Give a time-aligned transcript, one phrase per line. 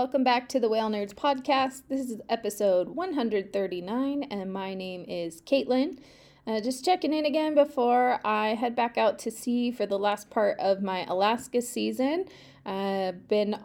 [0.00, 1.82] welcome back to the Whale Nerds podcast.
[1.90, 5.98] This is episode 139, and my name is Katlyn.
[6.46, 10.30] Uh, just checking in again before I head back out to sea for the last
[10.30, 12.24] part of my Alaska season.
[12.64, 13.56] I've been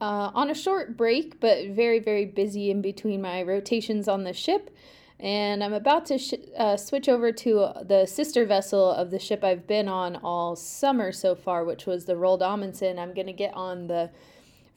[0.00, 4.32] uh, on a short break, but very, very busy in between my rotations on the
[4.32, 4.74] ship.
[5.20, 9.44] And I'm about to sh- uh, switch over to the sister vessel of the ship
[9.44, 12.98] I've been on all summer so far, which was the Roald Amundsen.
[12.98, 14.10] I'm going to get on the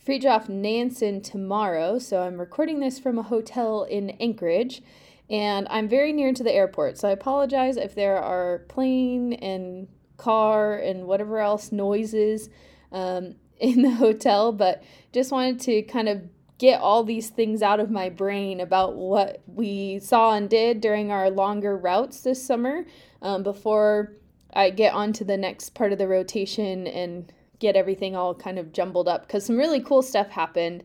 [0.05, 4.83] Fridtjof Nansen tomorrow, so I'm recording this from a hotel in Anchorage,
[5.31, 9.87] and I'm very near to the airport, so I apologize if there are plane and
[10.17, 12.49] car and whatever else noises
[12.91, 16.21] um, in the hotel, but just wanted to kind of
[16.59, 21.09] get all these things out of my brain about what we saw and did during
[21.11, 22.85] our longer routes this summer
[23.23, 24.13] um, before
[24.53, 28.59] I get on to the next part of the rotation and get everything all kind
[28.59, 30.83] of jumbled up because some really cool stuff happened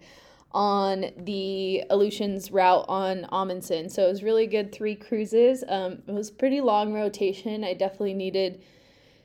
[0.53, 3.89] on the Aleutians route on Amundsen.
[3.89, 5.63] So it was really good three cruises.
[5.69, 7.63] Um, it was pretty long rotation.
[7.63, 8.63] I definitely needed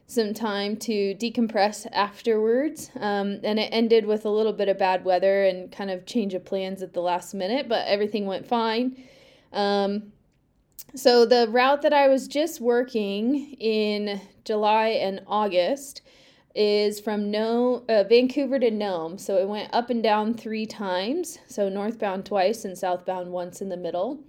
[0.08, 2.92] some time to decompress afterwards.
[2.96, 6.36] Um, and it ended with a little bit of bad weather and kind of change
[6.36, 9.04] of plans at the last minute, but everything went fine.
[9.52, 10.12] Um,
[10.94, 16.02] so the route that I was just working in July and August
[16.56, 19.18] is from no uh, Vancouver to Nome.
[19.18, 21.40] So it went up and down three times.
[21.48, 24.24] So northbound twice and southbound once in the middle.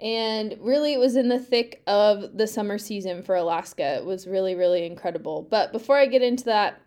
[0.00, 3.96] And really, it was in the thick of the summer season for Alaska.
[3.96, 5.42] It was really, really incredible.
[5.42, 6.80] But before I get into that,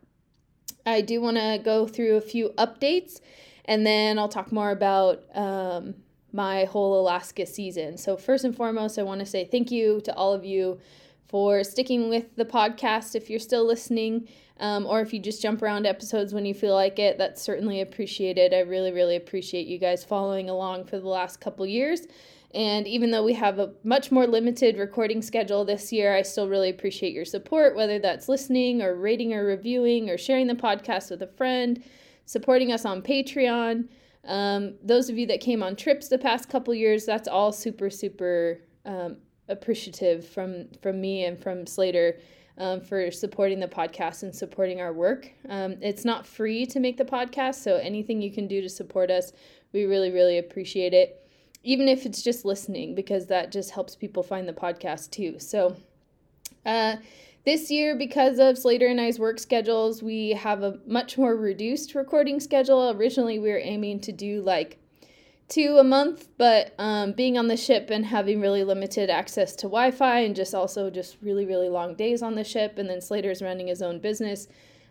[0.85, 3.19] I do want to go through a few updates
[3.65, 5.95] and then I'll talk more about um,
[6.33, 7.97] my whole Alaska season.
[7.97, 10.79] So, first and foremost, I want to say thank you to all of you
[11.27, 14.27] for sticking with the podcast if you're still listening
[14.61, 17.81] um, or if you just jump around episodes when you feel like it, that's certainly
[17.81, 18.53] appreciated.
[18.53, 22.01] I really, really appreciate you guys following along for the last couple years.
[22.53, 26.47] And even though we have a much more limited recording schedule this year, I still
[26.47, 31.09] really appreciate your support, whether that's listening or rating or reviewing or sharing the podcast
[31.09, 31.83] with a friend,
[32.25, 33.87] supporting us on Patreon.
[34.25, 37.89] Um, those of you that came on trips the past couple years, that's all super,
[37.89, 39.17] super um,
[39.49, 42.19] appreciative from from me and from Slater
[42.61, 45.27] um, for supporting the podcast and supporting our work.
[45.49, 49.09] Um, it's not free to make the podcast, so anything you can do to support
[49.09, 49.33] us,
[49.73, 51.27] we really, really appreciate it.
[51.63, 55.39] Even if it's just listening, because that just helps people find the podcast too.
[55.39, 55.75] So,
[56.63, 56.97] uh,
[57.45, 61.95] this year, because of Slater and I's work schedules, we have a much more reduced
[61.95, 62.91] recording schedule.
[62.91, 64.77] Originally, we were aiming to do like
[65.51, 69.63] two a month, but um, being on the ship and having really limited access to
[69.63, 73.01] Wi Fi and just also just really, really long days on the ship, and then
[73.01, 74.47] Slater's running his own business,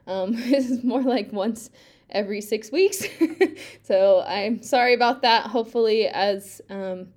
[0.06, 1.70] um, is more like once
[2.10, 3.04] every six weeks.
[3.82, 5.46] so I'm sorry about that.
[5.46, 7.08] Hopefully, as um,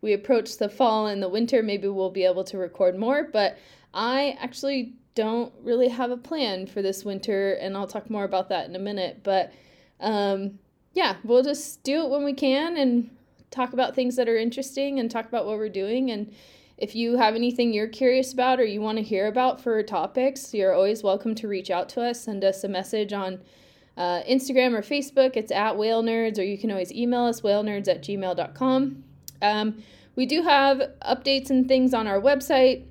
[0.00, 3.58] we approach the fall and the winter, maybe we'll be able to record more, but
[3.92, 8.50] I actually don't really have a plan for this winter, and I'll talk more about
[8.50, 9.20] that in a minute.
[9.24, 9.52] But
[10.00, 10.58] um,
[10.94, 13.10] yeah, we'll just do it when we can and
[13.50, 16.10] talk about things that are interesting and talk about what we're doing.
[16.10, 16.32] And
[16.78, 20.54] if you have anything you're curious about or you want to hear about for topics,
[20.54, 22.22] you're always welcome to reach out to us.
[22.22, 23.40] Send us a message on
[23.96, 25.36] uh, Instagram or Facebook.
[25.36, 29.04] It's at Whale Nerds, or you can always email us, whalenerds at gmail.com.
[29.42, 29.82] Um,
[30.16, 32.86] we do have updates and things on our website,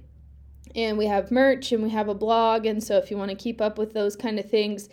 [0.75, 2.65] and we have merch and we have a blog.
[2.65, 4.89] And so if you want to keep up with those kind of things,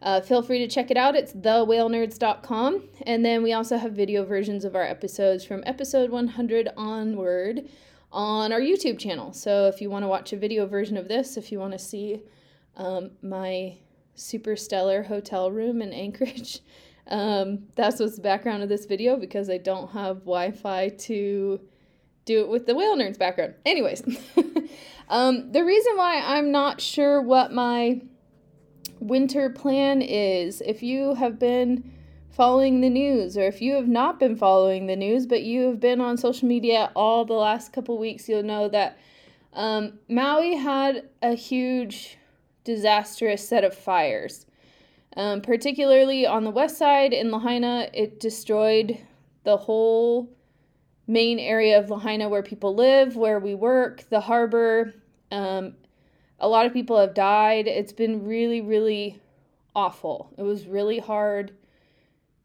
[0.00, 1.16] uh, feel free to check it out.
[1.16, 2.82] It's thewhalenerds.com.
[3.06, 7.68] And then we also have video versions of our episodes from episode 100 onward
[8.12, 9.32] on our YouTube channel.
[9.32, 11.78] So if you want to watch a video version of this, if you want to
[11.78, 12.22] see
[12.76, 13.76] um, my
[14.14, 16.60] super stellar hotel room in Anchorage,
[17.08, 21.60] um, that's what's the background of this video because I don't have Wi Fi to
[22.24, 23.54] do it with the Whale Nerds background.
[23.64, 24.02] Anyways,
[25.08, 28.02] um, the reason why I'm not sure what my
[29.00, 31.92] winter plan is if you have been
[32.30, 35.80] following the news or if you have not been following the news but you have
[35.80, 38.98] been on social media all the last couple weeks you'll know that
[39.54, 42.18] um, maui had a huge
[42.64, 44.44] disastrous set of fires.
[45.16, 48.98] Um, particularly on the west side in lahaina it destroyed
[49.44, 50.28] the whole
[51.06, 54.94] main area of lahaina where people live where we work the harbor
[55.32, 55.74] um,
[56.40, 57.66] a lot of people have died.
[57.66, 59.20] It's been really, really
[59.74, 60.32] awful.
[60.36, 61.52] It was really hard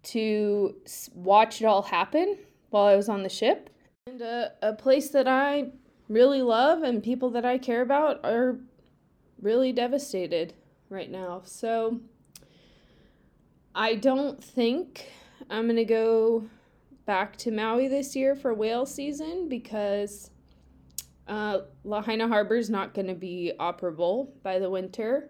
[0.04, 0.76] to
[1.14, 2.38] watch it all happen
[2.70, 3.70] while I was on the ship.
[4.08, 5.72] And a, a place that I
[6.10, 8.58] really love and people that I care about are
[9.42, 10.54] really devastated
[10.90, 11.42] right now.
[11.46, 12.00] So
[13.76, 15.12] I don't think
[15.50, 16.46] I'm going to go
[17.06, 20.30] back to Maui this year for whale season because
[21.28, 25.30] uh, Lahaina Harbor is not going to be operable by the winter.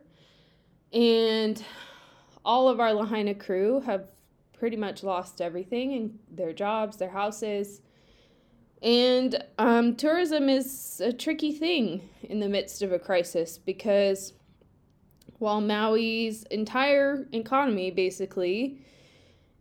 [0.91, 1.63] And
[2.45, 4.09] all of our Lahaina crew have
[4.53, 7.81] pretty much lost everything and their jobs, their houses.
[8.81, 14.33] And um, tourism is a tricky thing in the midst of a crisis because
[15.39, 18.79] while Maui's entire economy basically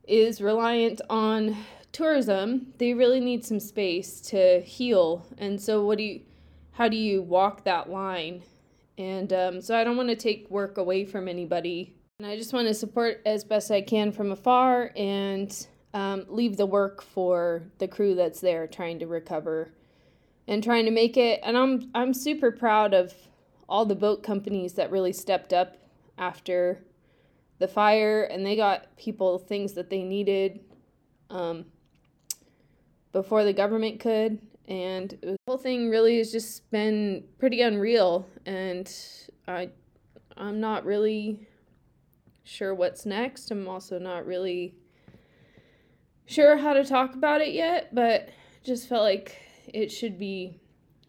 [0.06, 1.56] is reliant on
[1.92, 5.26] tourism, they really need some space to heal.
[5.38, 6.20] And so, what do you,
[6.72, 8.42] how do you walk that line?
[8.98, 11.94] And um, so, I don't want to take work away from anybody.
[12.18, 16.56] And I just want to support as best I can from afar and um, leave
[16.56, 19.72] the work for the crew that's there trying to recover
[20.48, 21.40] and trying to make it.
[21.42, 23.14] And I'm I'm super proud of
[23.68, 25.76] all the boat companies that really stepped up
[26.18, 26.84] after
[27.58, 30.60] the fire and they got people things that they needed.
[31.30, 31.66] Um,
[33.12, 34.38] before the government could.
[34.68, 38.28] And the whole thing really has just been pretty unreal.
[38.46, 38.92] And
[39.46, 39.70] I,
[40.36, 41.46] I'm not really
[42.44, 43.50] sure what's next.
[43.50, 44.74] I'm also not really
[46.26, 48.28] sure how to talk about it yet, but
[48.64, 49.36] just felt like
[49.66, 50.60] it should be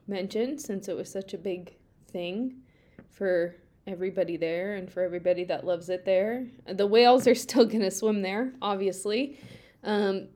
[0.07, 1.75] mentioned since it was such a big
[2.11, 2.61] thing
[3.09, 3.55] for
[3.87, 6.47] everybody there and for everybody that loves it there.
[6.65, 9.39] The whales are still going to swim there, obviously.
[9.83, 10.27] Um,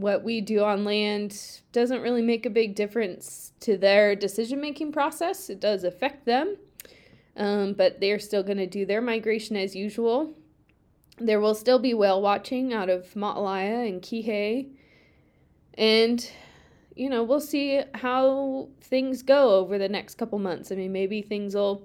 [0.00, 4.92] what we do on land doesn't really make a big difference to their decision making
[4.92, 5.48] process.
[5.48, 6.56] It does affect them,
[7.36, 10.34] um, but they're still going to do their migration as usual.
[11.18, 14.68] There will still be whale watching out of Ma'alaea and Kihei.
[15.74, 16.28] And,
[16.96, 20.72] you know, we'll see how things go over the next couple months.
[20.72, 21.82] I mean, maybe things will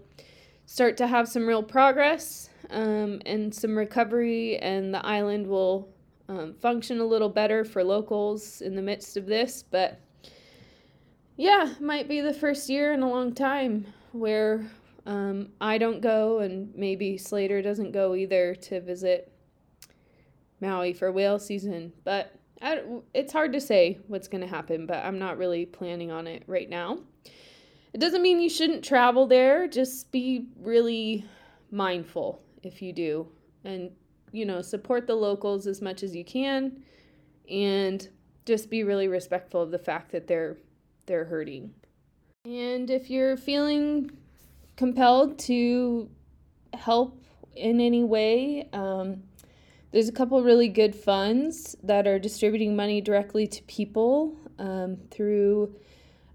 [0.65, 5.89] start to have some real progress um, and some recovery, and the island will
[6.29, 9.63] um, function a little better for locals in the midst of this.
[9.63, 9.99] But
[11.35, 14.65] yeah, might be the first year in a long time where
[15.05, 19.31] um, I don't go, and maybe Slater doesn't go either to visit
[20.61, 21.91] Maui for whale season.
[22.03, 22.83] But I,
[23.13, 26.43] it's hard to say what's going to happen, but I'm not really planning on it
[26.45, 26.99] right now.
[27.91, 31.25] It doesn't mean you shouldn't travel there, just be really
[31.71, 33.27] mindful if you do
[33.63, 33.91] and
[34.31, 36.83] you know, support the locals as much as you can
[37.49, 38.09] and
[38.45, 40.57] just be really respectful of the fact that they're
[41.05, 41.73] they're hurting.
[42.45, 44.11] And if you're feeling
[44.75, 46.09] compelled to
[46.73, 47.23] help
[47.55, 49.23] in any way, um,
[49.91, 55.75] there's a couple really good funds that are distributing money directly to people um, through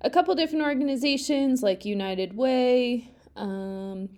[0.01, 4.09] a couple different organizations like United Way, um,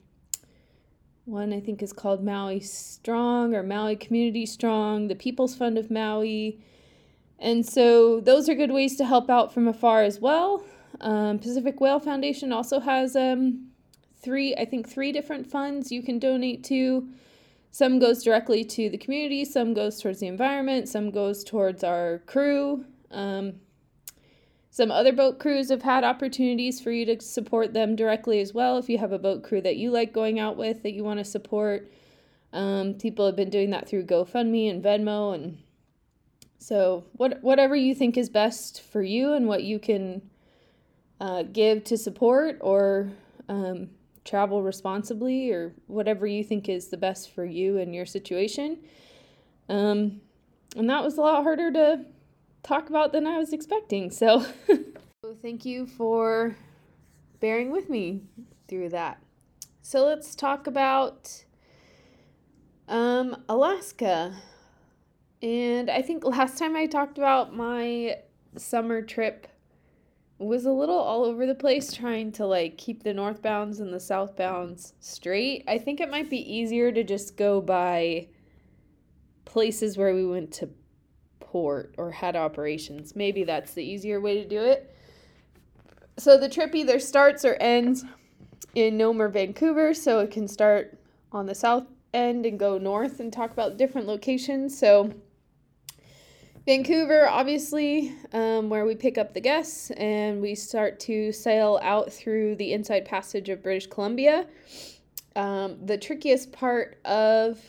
[1.27, 5.91] one I think is called Maui Strong or Maui Community Strong, the People's Fund of
[5.91, 6.61] Maui.
[7.39, 10.65] And so those are good ways to help out from afar as well.
[11.01, 13.67] Um, Pacific Whale Foundation also has um,
[14.23, 17.09] three, I think, three different funds you can donate to.
[17.73, 22.23] Some goes directly to the community, some goes towards the environment, some goes towards our
[22.25, 22.87] crew.
[23.11, 23.55] Um,
[24.77, 28.77] some other boat crews have had opportunities for you to support them directly as well.
[28.77, 31.19] If you have a boat crew that you like going out with that you want
[31.19, 31.91] to support,
[32.53, 35.57] um, people have been doing that through GoFundMe and Venmo, and
[36.59, 40.21] so what whatever you think is best for you and what you can
[41.23, 43.11] uh, give to support or
[43.49, 43.89] um,
[44.27, 48.77] travel responsibly or whatever you think is the best for you and your situation.
[49.71, 50.21] Um,
[50.77, 52.05] and that was a lot harder to
[52.67, 54.11] talk about than I was expecting.
[54.21, 54.45] So,
[55.43, 56.57] thank you for
[57.41, 58.23] bearing with me
[58.69, 59.21] through that.
[59.83, 61.45] So, let's talk about
[62.89, 64.37] um, Alaska.
[65.43, 68.17] And I think last time I talked about my
[68.57, 69.49] summer trip
[70.39, 73.99] was a little all over the place trying to like keep the northbounds and the
[73.99, 75.65] southbounds straight.
[75.67, 78.29] I think it might be easier to just go by
[79.45, 80.69] places where we went to
[81.51, 83.15] port or had operations.
[83.15, 84.95] Maybe that's the easier way to do it.
[86.19, 88.05] So the trip either starts or ends
[88.75, 90.99] in Nome or Vancouver, so it can start
[91.33, 94.77] on the south end and go north and talk about different locations.
[94.77, 95.13] So
[96.67, 102.13] Vancouver, obviously, um, where we pick up the guests and we start to sail out
[102.13, 104.47] through the inside passage of British Columbia.
[105.37, 107.61] Um, the trickiest part of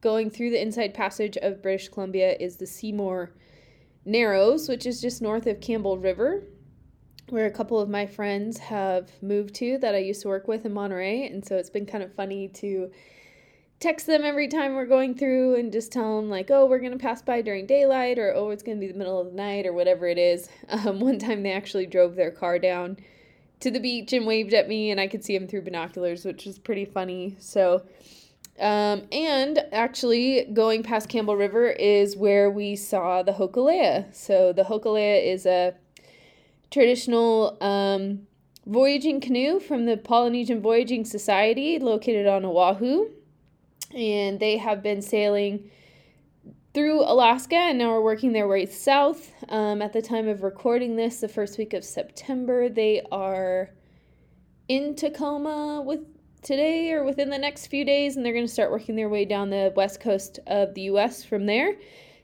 [0.00, 3.32] going through the inside passage of British Columbia is the Seymour
[4.04, 6.42] Narrows, which is just north of Campbell River,
[7.28, 10.64] where a couple of my friends have moved to that I used to work with
[10.64, 11.26] in Monterey.
[11.26, 12.90] And so it's been kind of funny to
[13.80, 16.92] text them every time we're going through and just tell them like oh we're going
[16.92, 19.32] to pass by during daylight or oh it's going to be the middle of the
[19.32, 22.94] night or whatever it is um, one time they actually drove their car down
[23.58, 26.44] to the beach and waved at me and i could see them through binoculars which
[26.44, 27.82] was pretty funny so
[28.60, 34.62] um, and actually going past campbell river is where we saw the hokulea so the
[34.62, 35.74] hokulea is a
[36.70, 38.26] traditional um,
[38.66, 43.08] voyaging canoe from the polynesian voyaging society located on oahu
[43.94, 45.70] and they have been sailing
[46.72, 49.32] through Alaska and now are working their way south.
[49.48, 53.70] Um, at the time of recording this, the first week of September, they are
[54.68, 56.00] in Tacoma with
[56.42, 59.24] today or within the next few days, and they're going to start working their way
[59.24, 61.24] down the west coast of the U.S.
[61.24, 61.74] from there.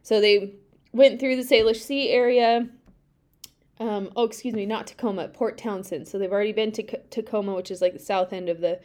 [0.03, 0.55] So they
[0.93, 2.69] went through the Salish Sea area.
[3.79, 6.09] Um, oh, excuse me, not Tacoma, Port Townsend.
[6.09, 8.81] So they've already been to Tacoma, which is like the south end of the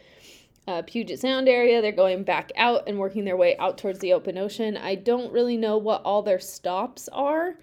[0.68, 1.80] uh, Puget Sound area.
[1.80, 4.76] They're going back out and working their way out towards the open ocean.
[4.76, 7.56] I don't really know what all their stops are,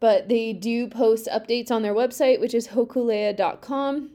[0.00, 4.10] but they do post updates on their website, which is hokulea.com,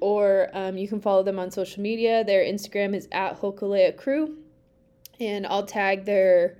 [0.00, 2.24] or um, you can follow them on social media.
[2.24, 4.36] Their Instagram is at Hokulea Crew,
[5.18, 6.58] and I'll tag their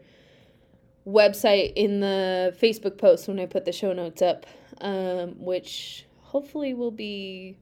[1.07, 4.47] website in the Facebook post when I put the show notes up,
[4.81, 7.57] um, which hopefully will be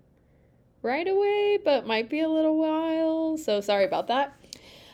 [0.82, 3.36] right away, but might be a little while.
[3.36, 4.34] So sorry about that.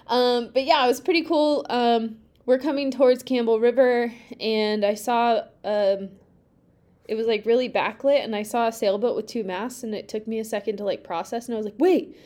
[0.06, 1.66] Um, but yeah, it was pretty cool.
[1.68, 6.10] Um, we're coming towards Campbell River, and I saw um,
[7.06, 10.08] it was like really backlit, and I saw a sailboat with two masts, and it
[10.08, 12.16] took me a second to like process, and I was like, wait.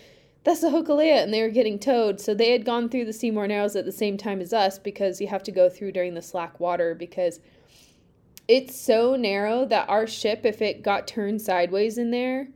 [0.44, 2.20] That's the Hokulea, and they were getting towed.
[2.20, 5.20] So they had gone through the Seymour Narrows at the same time as us because
[5.20, 7.40] you have to go through during the slack water because
[8.46, 12.48] it's so narrow that our ship, if it got turned sideways in there,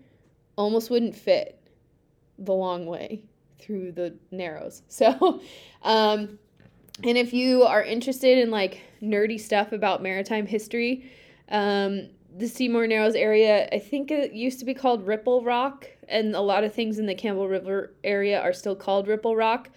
[0.57, 1.61] almost wouldn't fit
[2.39, 3.23] the long way
[3.59, 4.83] through the narrows.
[4.89, 5.41] So,
[5.83, 6.39] um,
[7.05, 11.11] and if you are interested in like nerdy stuff about maritime history,
[11.49, 16.35] um, the Seymour Narrows area, I think it used to be called Ripple Rock, and
[16.35, 19.71] a lot of things in the Campbell River area are still called Ripple Rock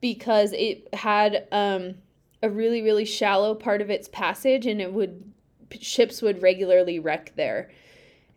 [0.00, 1.94] because it had um,
[2.42, 5.32] a really, really shallow part of its passage, and it would
[5.78, 7.70] ships would regularly wreck there.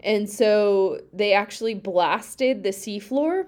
[0.02, 3.46] And so they actually blasted the seafloor,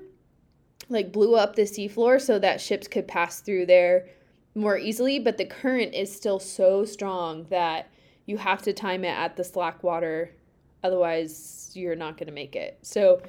[0.89, 4.07] like blew up the seafloor so that ships could pass through there
[4.55, 5.19] more easily.
[5.19, 7.89] But the current is still so strong that
[8.25, 10.32] you have to time it at the slack water.
[10.84, 12.77] Otherwise, you're not going to make it.
[12.82, 13.22] So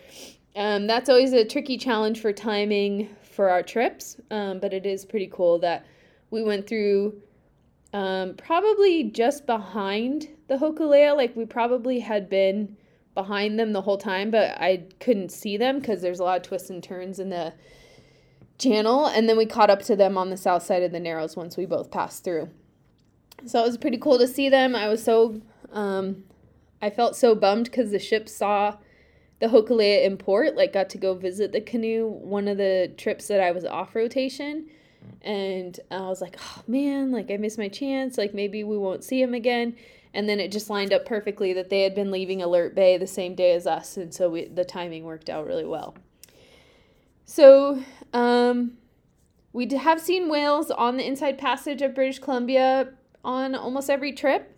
[0.54, 4.16] um, that's always a tricky challenge for timing for our trips.
[4.30, 5.86] Um, but it is pretty cool that
[6.30, 7.20] we went through
[7.92, 11.16] um, probably just behind the Hokulea.
[11.16, 12.76] Like we probably had been
[13.14, 16.42] behind them the whole time, but I couldn't see them because there's a lot of
[16.42, 17.54] twists and turns in the
[18.58, 19.06] channel.
[19.06, 21.56] And then we caught up to them on the south side of the Narrows once
[21.56, 22.50] we both passed through.
[23.46, 24.74] So it was pretty cool to see them.
[24.74, 25.40] I was so,
[25.72, 26.24] um,
[26.80, 28.76] I felt so bummed because the ship saw
[29.40, 33.28] the Hokulea in port, like got to go visit the canoe one of the trips
[33.28, 34.68] that I was off rotation.
[35.22, 38.18] And I was like, oh man, like I missed my chance.
[38.18, 39.76] Like maybe we won't see him again
[40.16, 43.06] and then it just lined up perfectly that they had been leaving Alert Bay the
[43.06, 45.94] same day as us, and so we, the timing worked out really well.
[47.26, 47.84] So,
[48.14, 48.78] um,
[49.52, 52.94] we have seen whales on the inside passage of British Columbia
[53.26, 54.56] on almost every trip,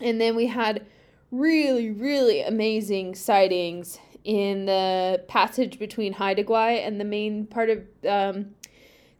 [0.00, 0.86] and then we had
[1.30, 7.78] really, really amazing sightings in the passage between Haida Gwaii and the main part of
[8.08, 8.54] um,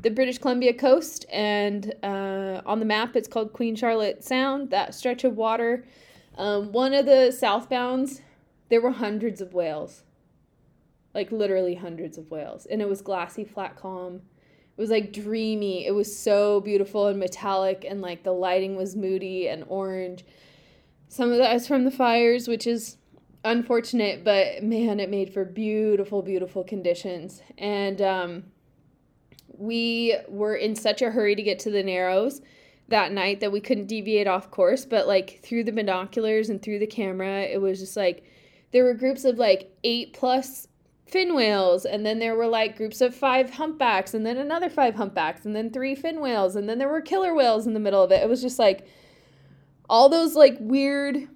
[0.00, 4.94] the British Columbia coast, and uh, on the map it's called Queen Charlotte Sound, that
[4.94, 5.84] stretch of water.
[6.38, 8.22] Um, one of the southbounds,
[8.70, 10.02] there were hundreds of whales,
[11.14, 14.22] like literally hundreds of whales, and it was glassy, flat, calm.
[14.82, 15.86] It was like dreamy.
[15.86, 20.24] It was so beautiful and metallic, and like the lighting was moody and orange.
[21.06, 22.96] Some of that is from the fires, which is
[23.44, 27.42] unfortunate, but man, it made for beautiful, beautiful conditions.
[27.58, 28.44] And um,
[29.56, 32.42] we were in such a hurry to get to the Narrows
[32.88, 34.84] that night that we couldn't deviate off course.
[34.84, 38.24] But like through the binoculars and through the camera, it was just like
[38.72, 40.66] there were groups of like eight plus
[41.12, 44.94] fin whales, and then there were like groups of five humpbacks, and then another five
[44.94, 48.02] humpbacks, and then three fin whales, and then there were killer whales in the middle
[48.02, 48.22] of it.
[48.22, 48.86] It was just like
[49.88, 51.28] all those like weird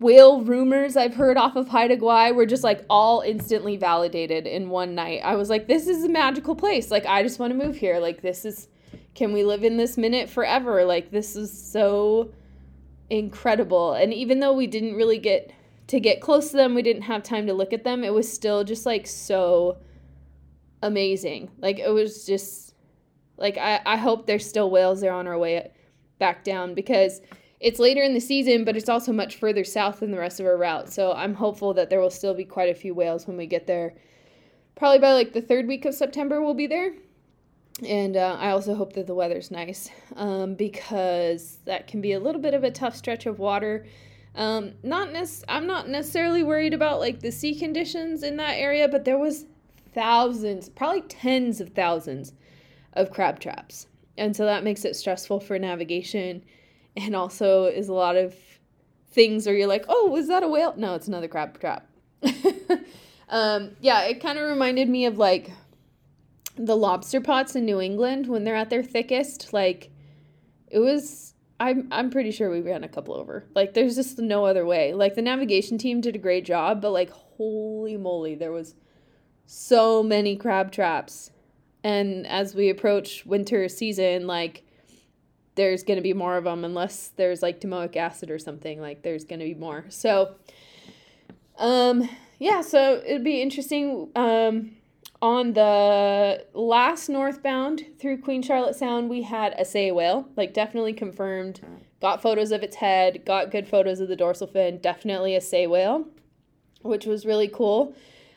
[0.00, 4.70] whale rumors I've heard off of Haida Gwaii were just like all instantly validated in
[4.70, 5.20] one night.
[5.22, 6.90] I was like, this is a magical place.
[6.90, 7.98] Like, I just want to move here.
[7.98, 8.68] Like, this is,
[9.14, 10.84] can we live in this minute forever?
[10.84, 12.32] Like, this is so
[13.10, 13.92] incredible.
[13.92, 15.52] And even though we didn't really get
[15.90, 18.32] to get close to them, we didn't have time to look at them, it was
[18.32, 19.76] still just like so
[20.82, 21.50] amazing.
[21.58, 22.74] Like, it was just
[23.40, 25.70] Like I, I hope there's still whales there on our way
[26.18, 27.20] back down because
[27.58, 30.46] it's later in the season, but it's also much further south than the rest of
[30.46, 30.92] our route.
[30.92, 33.66] So I'm hopeful that there will still be quite a few whales when we get
[33.66, 33.94] there.
[34.76, 36.92] Probably by like the third week of September, we'll be there.
[37.86, 42.20] And uh, I also hope that the weather's nice um, because that can be a
[42.20, 43.86] little bit of a tough stretch of water.
[44.34, 48.88] Um, not nec- I'm not necessarily worried about like the sea conditions in that area,
[48.88, 49.46] but there was
[49.92, 52.32] thousands, probably tens of thousands
[52.92, 53.86] of crab traps.
[54.16, 56.44] And so that makes it stressful for navigation
[56.96, 58.34] and also is a lot of
[59.12, 60.74] things where you're like, oh, was that a whale?
[60.76, 61.88] No, it's another crab trap.
[63.28, 65.50] um, yeah, it kind of reminded me of like
[66.56, 69.52] the lobster pots in New England when they're at their thickest.
[69.52, 69.90] Like,
[70.68, 71.34] it was.
[71.60, 73.44] I'm I'm pretty sure we ran a couple over.
[73.54, 74.94] Like, there's just no other way.
[74.94, 78.74] Like, the navigation team did a great job, but like, holy moly, there was
[79.46, 81.30] so many crab traps.
[81.84, 84.64] And as we approach winter season, like
[85.54, 89.02] there's going to be more of them unless there's like domoic acid or something like
[89.02, 90.34] there's going to be more so
[91.58, 94.70] um yeah so it'd be interesting um
[95.22, 100.92] on the last northbound through queen charlotte sound we had a sei whale like definitely
[100.92, 101.60] confirmed
[102.00, 105.66] got photos of its head got good photos of the dorsal fin definitely a sei
[105.66, 106.06] whale
[106.82, 107.94] which was really cool.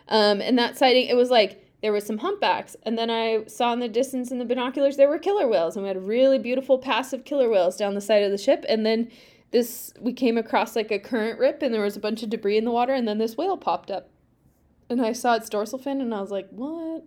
[0.10, 3.74] Um and that sighting it was like there was some humpbacks and then i saw
[3.74, 6.78] in the distance in the binoculars there were killer whales and we had really beautiful
[6.78, 9.10] passive killer whales down the side of the ship and then
[9.52, 12.58] this we came across like a current rip and there was a bunch of debris
[12.58, 14.10] in the water and then this whale popped up
[14.98, 17.04] and i saw its dorsal fin and i was like what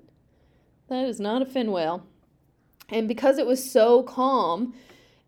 [0.89, 2.07] that is not a fin whale
[2.89, 4.75] and because it was so calm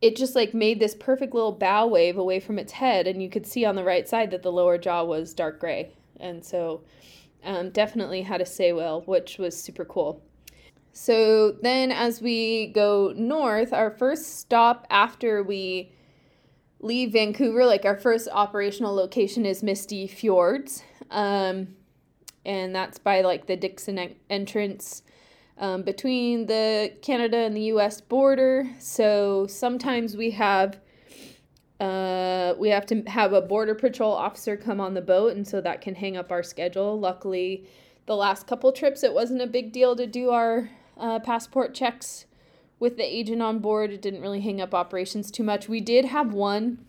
[0.01, 3.29] it just like made this perfect little bow wave away from its head and you
[3.29, 6.83] could see on the right side that the lower jaw was dark gray and so
[7.45, 10.23] um, definitely had a sei whale, which was super cool.
[10.93, 15.93] So then, as we go north, our first stop after we
[16.81, 20.83] leave Vancouver, like our first operational location is Misty Fjords.
[21.11, 21.69] Um,
[22.49, 25.03] and that's by like the Dixon en- entrance
[25.59, 28.69] um, between the Canada and the US border.
[28.79, 30.81] So sometimes we have
[31.79, 35.61] uh, we have to have a border patrol officer come on the boat, and so
[35.61, 36.99] that can hang up our schedule.
[36.99, 37.69] Luckily,
[38.07, 42.25] the last couple trips, it wasn't a big deal to do our uh, passport checks
[42.81, 43.93] with the agent on board.
[43.93, 45.69] It didn't really hang up operations too much.
[45.69, 46.85] We did have one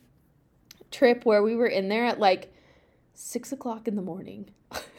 [0.89, 2.51] trip where we were in there at like
[3.13, 4.49] six o'clock in the morning.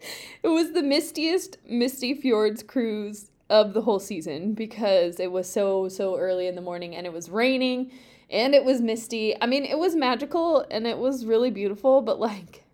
[0.42, 5.88] it was the mistiest Misty Fjords cruise of the whole season because it was so,
[5.88, 7.90] so early in the morning and it was raining
[8.30, 9.34] and it was misty.
[9.40, 12.64] I mean, it was magical and it was really beautiful, but like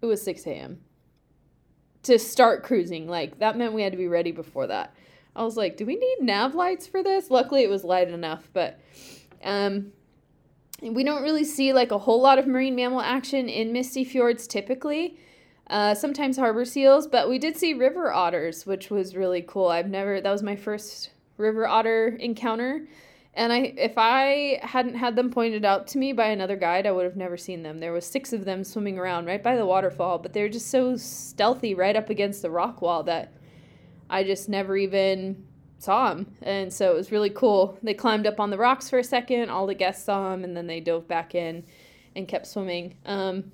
[0.00, 0.80] it was 6 a.m.
[2.04, 3.08] to start cruising.
[3.08, 4.94] Like that meant we had to be ready before that.
[5.34, 7.30] I was like, do we need nav lights for this?
[7.30, 8.80] Luckily, it was light enough, but
[9.44, 9.92] um,
[10.80, 14.46] we don't really see like a whole lot of marine mammal action in misty fjords
[14.46, 15.18] typically.
[15.68, 19.68] Uh, sometimes harbor seals, but we did see river otters, which was really cool.
[19.68, 22.86] I've never, that was my first river otter encounter.
[23.34, 26.92] And I if I hadn't had them pointed out to me by another guide, I
[26.92, 27.80] would have never seen them.
[27.80, 30.96] There was six of them swimming around right by the waterfall, but they're just so
[30.96, 33.34] stealthy right up against the rock wall that
[34.08, 35.44] I just never even
[35.78, 36.34] saw them.
[36.40, 37.78] And so it was really cool.
[37.82, 40.56] They climbed up on the rocks for a second, all the guests saw them, and
[40.56, 41.64] then they dove back in
[42.14, 42.96] and kept swimming.
[43.04, 43.52] Um,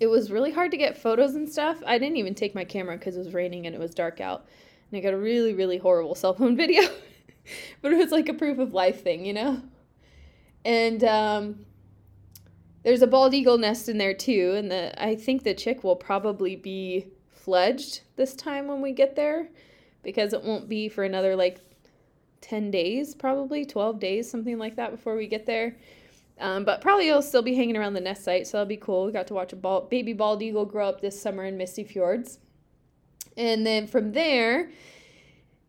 [0.00, 1.82] it was really hard to get photos and stuff.
[1.86, 4.46] I didn't even take my camera because it was raining and it was dark out.
[4.90, 6.82] And I got a really, really horrible cell phone video.
[7.82, 9.62] but it was like a proof of life thing, you know?
[10.64, 11.66] And um,
[12.82, 15.96] there's a bald eagle nest in there too, and the I think the chick will
[15.96, 19.48] probably be fledged this time when we get there
[20.02, 21.60] because it won't be for another like
[22.40, 25.76] 10 days, probably 12 days, something like that before we get there.
[26.40, 29.06] Um, but probably it'll still be hanging around the nest site, so that'll be cool.
[29.06, 31.84] We got to watch a bald, baby bald eagle grow up this summer in Misty
[31.84, 32.38] Fjords.
[33.36, 34.70] And then from there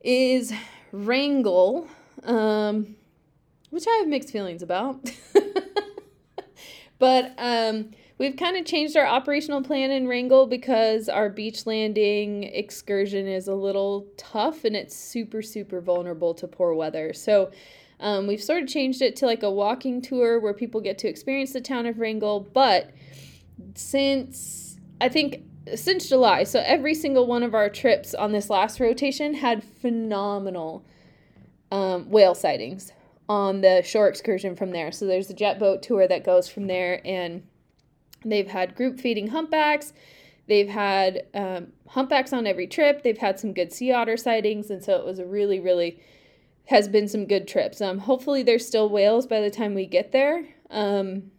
[0.01, 0.53] is
[0.91, 1.87] Wrangell,
[2.23, 2.95] um,
[3.69, 5.11] which I have mixed feelings about.
[6.99, 12.43] but um, we've kind of changed our operational plan in Wrangell because our beach landing
[12.43, 17.13] excursion is a little tough and it's super, super vulnerable to poor weather.
[17.13, 17.51] So
[17.99, 21.07] um, we've sort of changed it to like a walking tour where people get to
[21.07, 22.41] experience the town of Wrangell.
[22.53, 22.91] But
[23.75, 25.43] since I think
[25.75, 26.43] since July.
[26.43, 30.85] So every single one of our trips on this last rotation had phenomenal
[31.71, 32.91] um, whale sightings
[33.27, 34.91] on the shore excursion from there.
[34.91, 37.43] So there's a jet boat tour that goes from there, and
[38.25, 39.93] they've had group feeding humpbacks.
[40.47, 43.03] They've had um, humpbacks on every trip.
[43.03, 46.01] They've had some good sea otter sightings, and so it was a really, really
[46.69, 47.81] has been some good trips.
[47.81, 50.45] Um, hopefully, there's still whales by the time we get there.
[50.69, 51.31] Um,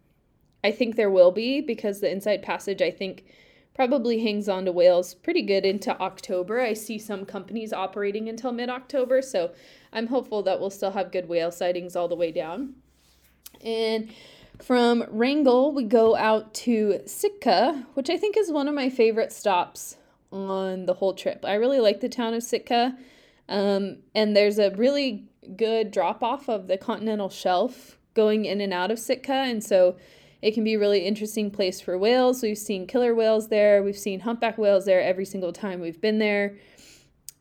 [0.65, 3.25] I think there will be because the Inside Passage, I think,
[3.73, 6.61] probably hangs on to whales pretty good into October.
[6.61, 9.53] I see some companies operating until mid October, so
[9.93, 12.75] I'm hopeful that we'll still have good whale sightings all the way down.
[13.65, 14.11] And
[14.61, 19.33] from Wrangell, we go out to Sitka, which I think is one of my favorite
[19.33, 19.97] stops
[20.33, 21.45] on the whole trip.
[21.45, 22.99] I really like the town of Sitka.
[23.51, 25.25] Um, and there's a really
[25.57, 29.33] good drop off of the continental shelf going in and out of Sitka.
[29.33, 29.97] And so
[30.41, 32.43] it can be a really interesting place for whales.
[32.43, 36.19] We've seen killer whales there, we've seen humpback whales there every single time we've been
[36.19, 36.57] there.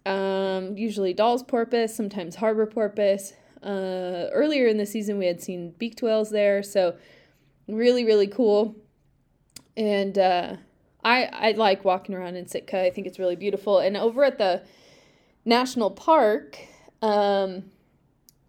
[0.05, 3.33] Um, usually Dall's porpoise, sometimes harbor porpoise.
[3.61, 6.63] Uh, earlier in the season, we had seen beaked whales there.
[6.63, 6.95] So
[7.67, 8.75] really, really cool.
[9.77, 10.55] And uh,
[11.03, 12.81] I, I like walking around in Sitka.
[12.81, 13.79] I think it's really beautiful.
[13.79, 14.63] And over at the
[15.49, 16.57] national park,
[17.01, 17.65] um,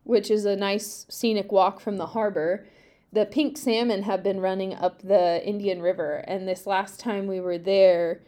[0.05, 2.67] which is a nice scenic walk from the harbor,
[3.13, 6.23] the pink salmon have been running up the Indian River.
[6.29, 8.21] And this last time we were there,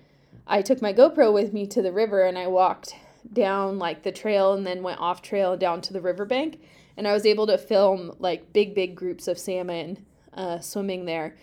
[0.46, 2.96] I took my GoPro with me to the river and I walked
[3.32, 6.60] down like the trail and then went off trail down to the riverbank.
[6.96, 10.04] And I was able to film like big, big groups of salmon
[10.34, 11.36] uh, swimming there.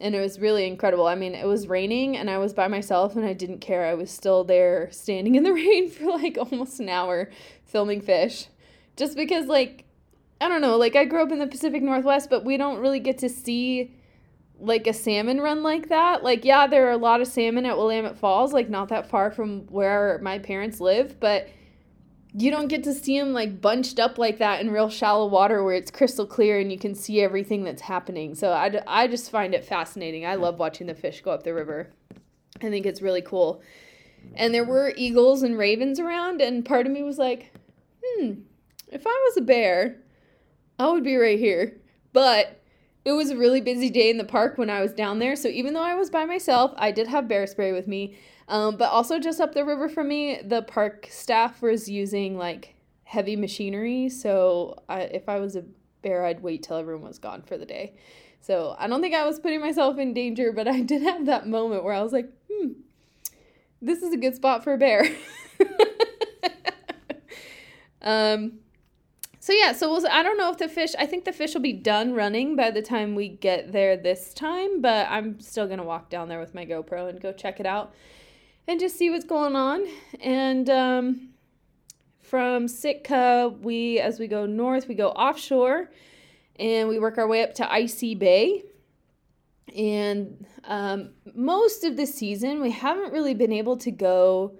[0.00, 1.06] And it was really incredible.
[1.06, 3.86] I mean, it was raining and I was by myself and I didn't care.
[3.86, 7.30] I was still there standing in the rain for like almost an hour
[7.64, 8.48] filming fish.
[8.96, 9.84] Just because, like,
[10.40, 13.00] I don't know, like I grew up in the Pacific Northwest, but we don't really
[13.00, 13.94] get to see
[14.58, 16.22] like a salmon run like that.
[16.22, 19.30] Like, yeah, there are a lot of salmon at Willamette Falls, like not that far
[19.30, 21.48] from where my parents live, but
[22.38, 25.64] you don't get to see them like bunched up like that in real shallow water
[25.64, 28.34] where it's crystal clear and you can see everything that's happening.
[28.34, 30.26] So I, I just find it fascinating.
[30.26, 31.90] I love watching the fish go up the river.
[32.62, 33.62] I think it's really cool.
[34.34, 37.52] And there were eagles and ravens around, and part of me was like,
[38.04, 38.32] hmm,
[38.88, 39.96] if I was a bear,
[40.78, 41.78] I would be right here.
[42.12, 42.60] But
[43.06, 45.36] it was a really busy day in the park when I was down there.
[45.36, 48.18] So even though I was by myself, I did have bear spray with me.
[48.48, 52.74] Um, but also just up the river from me, the park staff was using like
[53.04, 54.08] heavy machinery.
[54.08, 55.62] So I, if I was a
[56.02, 57.94] bear, I'd wait till everyone was gone for the day.
[58.40, 61.46] So I don't think I was putting myself in danger, but I did have that
[61.46, 62.72] moment where I was like, hmm,
[63.80, 65.08] this is a good spot for a bear.
[68.02, 68.58] um,
[69.46, 70.90] so yeah, so we'll, I don't know if the fish.
[70.98, 74.34] I think the fish will be done running by the time we get there this
[74.34, 74.80] time.
[74.80, 77.94] But I'm still gonna walk down there with my GoPro and go check it out,
[78.66, 79.86] and just see what's going on.
[80.20, 81.28] And um,
[82.22, 85.92] from Sitka, we as we go north, we go offshore,
[86.58, 88.64] and we work our way up to Icy Bay.
[89.76, 94.58] And um, most of the season, we haven't really been able to go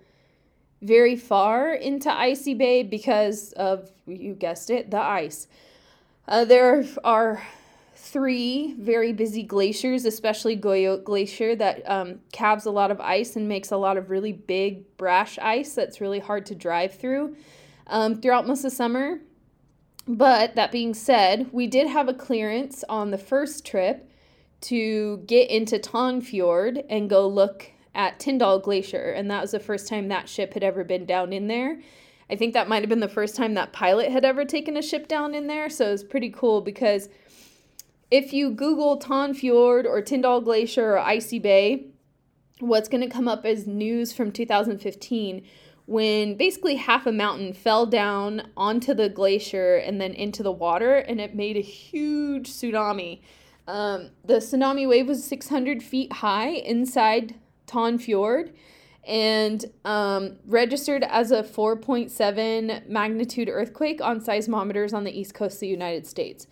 [0.82, 5.48] very far into Icy Bay because of, you guessed it, the ice.
[6.28, 7.42] Uh, there are
[7.94, 13.48] three very busy glaciers, especially Guyot Glacier, that um, calves a lot of ice and
[13.48, 17.36] makes a lot of really big, brash ice that's really hard to drive through
[17.86, 19.20] um, throughout most of summer.
[20.08, 24.08] But that being said, we did have a clearance on the first trip
[24.62, 29.58] to get into Taan Fjord and go look at Tyndall Glacier, and that was the
[29.58, 31.80] first time that ship had ever been down in there.
[32.30, 34.82] I think that might have been the first time that pilot had ever taken a
[34.82, 37.08] ship down in there, so it's pretty cool because
[38.10, 41.86] if you Google Taan Fjord or Tyndall Glacier or Icy Bay,
[42.60, 45.44] what's going to come up as news from 2015
[45.86, 50.96] when basically half a mountain fell down onto the glacier and then into the water,
[50.96, 53.20] and it made a huge tsunami.
[53.68, 58.52] Um, the tsunami wave was 600 feet high inside Taan Fjord
[59.06, 65.60] and um, registered as a 4.7 magnitude earthquake on seismometers on the east coast of
[65.60, 66.48] the United States.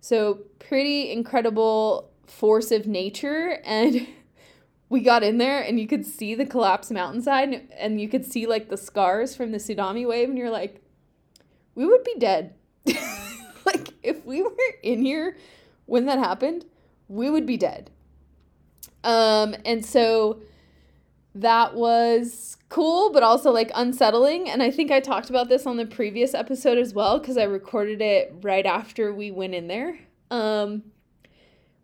[0.00, 3.60] So, pretty incredible force of nature.
[3.64, 4.06] And
[4.88, 8.46] we got in there and you could see the collapsed mountainside and you could see
[8.46, 10.28] like the scars from the tsunami wave.
[10.28, 10.80] And you're like,
[11.74, 12.54] we would be dead.
[13.66, 15.36] like, if we were in here
[15.86, 16.66] when that happened,
[17.08, 17.90] we would be dead.
[19.02, 20.40] Um, and so
[21.40, 24.48] that was cool, but also like unsettling.
[24.48, 27.44] And I think I talked about this on the previous episode as well because I
[27.44, 29.98] recorded it right after we went in there.
[30.30, 30.84] Um,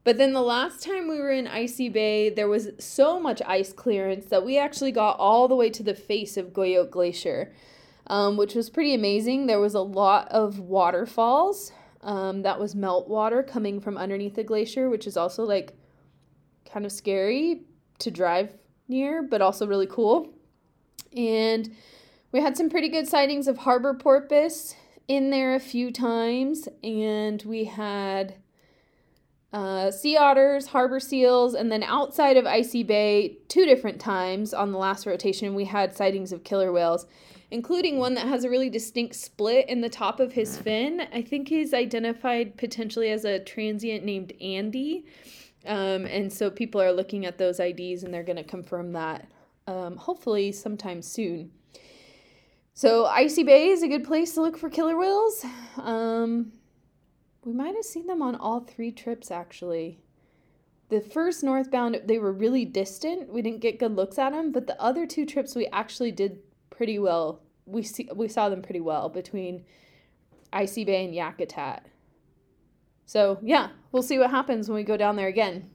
[0.05, 3.73] but then the last time we were in Icy Bay, there was so much ice
[3.73, 7.53] clearance that we actually got all the way to the face of Guyot Glacier,
[8.09, 9.47] um, which was pretty amazing.
[9.47, 11.73] There was a lot of waterfalls.
[12.01, 15.73] Um, that was melt water coming from underneath the glacier, which is also like
[16.69, 17.61] kind of scary
[18.01, 18.57] to drive
[18.93, 20.33] near, but also really cool.
[21.17, 21.75] And
[22.31, 24.77] we had some pretty good sightings of harbor porpoise
[25.09, 28.37] in there a few times, and we had
[29.53, 34.73] uh, sea otters, harbor seals, and then outside of Icy Bay, two different times on
[34.73, 37.07] the last rotation, we had sightings of killer whales,
[37.51, 41.03] including one that has a really distinct split in the top of his fin.
[41.13, 45.05] I think he's identified potentially as a transient named Andy.
[45.67, 49.29] Um, and so people are looking at those IDs and they're going to confirm that
[49.67, 51.51] um, hopefully sometime soon.
[52.75, 55.45] So, Icy Bay is a good place to look for killer whales.
[55.77, 56.53] Um,
[57.45, 60.01] we might have seen them on all three trips actually.
[60.89, 63.33] The first northbound, they were really distant.
[63.33, 66.39] We didn't get good looks at them, but the other two trips we actually did
[66.71, 67.43] pretty well.
[67.67, 69.65] We see we saw them pretty well between
[70.53, 71.85] Icy Bay and Yakutat.
[73.07, 75.71] So, yeah, we'll see what happens when we go down there again.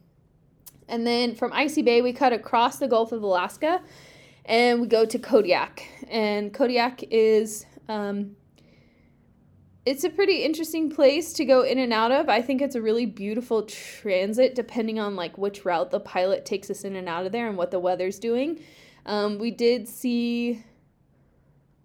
[0.88, 3.82] And then from Icy Bay, we cut across the Gulf of Alaska
[4.46, 5.88] and we go to Kodiak.
[6.10, 8.36] And Kodiak is um,
[9.86, 12.28] it's a pretty interesting place to go in and out of.
[12.28, 16.70] I think it's a really beautiful transit depending on like which route the pilot takes
[16.70, 18.60] us in and out of there and what the weather's doing.
[19.06, 20.64] Um, we did see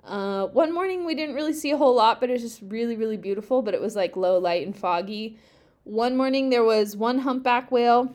[0.05, 2.97] uh, one morning we didn't really see a whole lot, but it was just really,
[2.97, 3.62] really beautiful.
[3.62, 5.38] But it was like low light and foggy.
[5.85, 8.12] One morning there was one humpback whale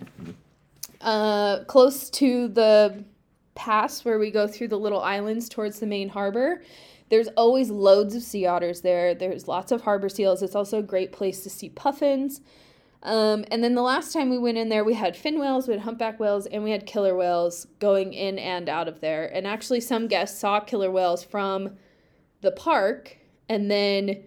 [1.01, 3.03] uh, close to the
[3.55, 6.61] pass where we go through the little islands towards the main harbor.
[7.09, 9.15] There's always loads of sea otters there.
[9.15, 10.43] There's lots of harbor seals.
[10.43, 12.41] It's also a great place to see puffins.
[13.03, 15.73] Um, and then the last time we went in there, we had fin whales, we
[15.73, 19.27] had humpback whales, and we had killer whales going in and out of there.
[19.27, 21.77] And actually, some guests saw killer whales from
[22.41, 23.17] the park.
[23.47, 24.23] And then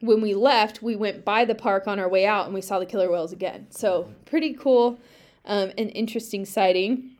[0.00, 2.78] when we left, we went by the park on our way out and we saw
[2.78, 3.66] the killer whales again.
[3.70, 4.98] So, pretty cool
[5.44, 7.14] um, and interesting sighting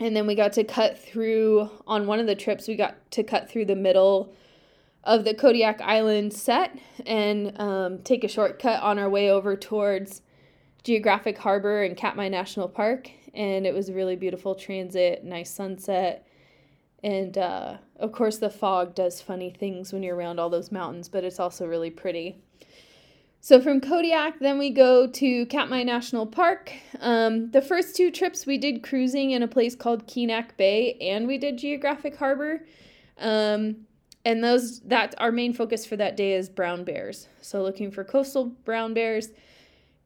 [0.00, 3.22] and then we got to cut through on one of the trips we got to
[3.22, 4.32] cut through the middle
[5.04, 10.22] of the kodiak island set and um, take a shortcut on our way over towards
[10.84, 16.26] geographic harbor and katmai national park and it was a really beautiful transit nice sunset
[17.04, 21.08] and uh, of course the fog does funny things when you're around all those mountains
[21.08, 22.36] but it's also really pretty
[23.40, 26.72] so from Kodiak, then we go to Katmai National Park.
[27.00, 31.26] Um, the first two trips we did cruising in a place called Kinak Bay, and
[31.26, 32.66] we did Geographic Harbor.
[33.16, 33.86] Um,
[34.24, 37.28] and those that our main focus for that day is brown bears.
[37.40, 39.28] So looking for coastal brown bears.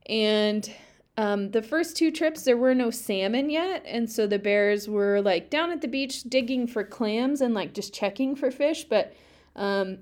[0.06, 0.70] And
[1.16, 5.20] um, the first two trips there were no salmon yet, and so the bears were
[5.20, 9.14] like down at the beach digging for clams and like just checking for fish, but
[9.56, 9.98] um,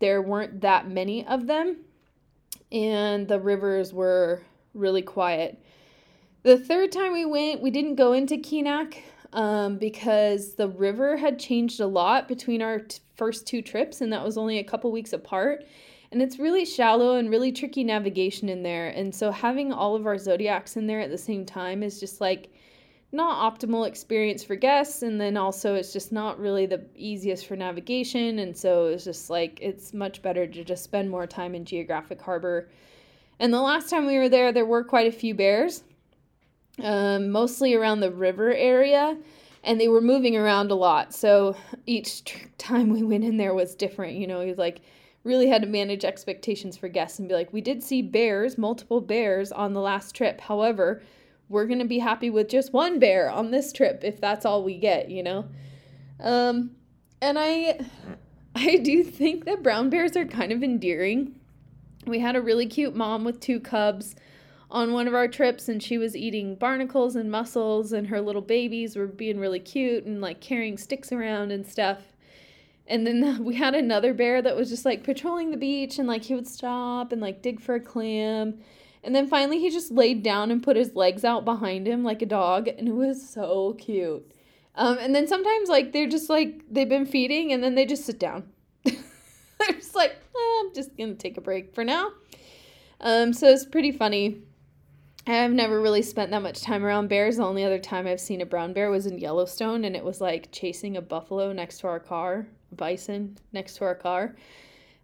[0.00, 1.76] there weren't that many of them
[2.74, 4.42] and the rivers were
[4.74, 5.62] really quiet.
[6.42, 8.96] The third time we went, we didn't go into Kinak
[9.32, 14.12] um, because the river had changed a lot between our t- first two trips, and
[14.12, 15.64] that was only a couple weeks apart.
[16.12, 18.88] And it's really shallow and really tricky navigation in there.
[18.88, 22.20] And so having all of our zodiacs in there at the same time is just
[22.20, 22.50] like
[23.14, 25.02] not optimal experience for guests.
[25.02, 28.40] And then also it's just not really the easiest for navigation.
[28.40, 32.20] And so it's just like it's much better to just spend more time in geographic
[32.20, 32.68] harbor.
[33.38, 35.84] And the last time we were there there were quite a few bears
[36.82, 39.16] um, mostly around the river area.
[39.62, 41.14] And they were moving around a lot.
[41.14, 42.24] So each
[42.58, 44.80] time we went in there was different you know it was like
[45.24, 49.00] really had to manage expectations for guests and be like we did see bears multiple
[49.00, 51.02] bears on the last trip however
[51.48, 54.64] we're going to be happy with just one bear on this trip if that's all
[54.64, 55.46] we get, you know?
[56.20, 56.72] Um,
[57.20, 57.80] and I
[58.56, 61.34] I do think that brown bears are kind of endearing.
[62.06, 64.14] We had a really cute mom with two cubs
[64.70, 68.42] on one of our trips and she was eating barnacles and mussels and her little
[68.42, 72.13] babies were being really cute and like carrying sticks around and stuff.
[72.86, 76.24] And then we had another bear that was just like patrolling the beach and like
[76.24, 78.58] he would stop and like dig for a clam
[79.04, 82.22] and then finally, he just laid down and put his legs out behind him like
[82.22, 84.32] a dog, and it was so cute.
[84.74, 88.06] Um, and then sometimes, like, they're just like, they've been feeding, and then they just
[88.06, 88.48] sit down.
[88.84, 88.94] they're
[89.72, 92.12] just like, I'm just gonna take a break for now.
[93.00, 94.40] Um, so it's pretty funny.
[95.26, 97.36] I've never really spent that much time around bears.
[97.36, 100.22] The only other time I've seen a brown bear was in Yellowstone, and it was
[100.22, 104.34] like chasing a buffalo next to our car, bison next to our car.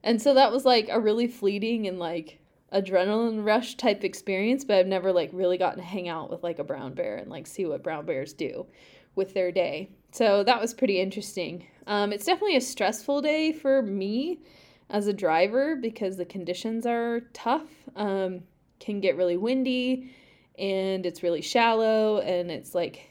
[0.03, 2.39] And so that was like a really fleeting and like
[2.73, 6.59] adrenaline rush type experience, but I've never like really gotten to hang out with like
[6.59, 8.67] a brown bear and like see what brown bears do
[9.15, 9.91] with their day.
[10.13, 11.67] So that was pretty interesting.
[11.87, 14.41] Um, it's definitely a stressful day for me
[14.89, 17.69] as a driver because the conditions are tough.
[17.97, 18.43] Um,
[18.79, 20.11] can get really windy
[20.59, 23.09] and it's really shallow and it's like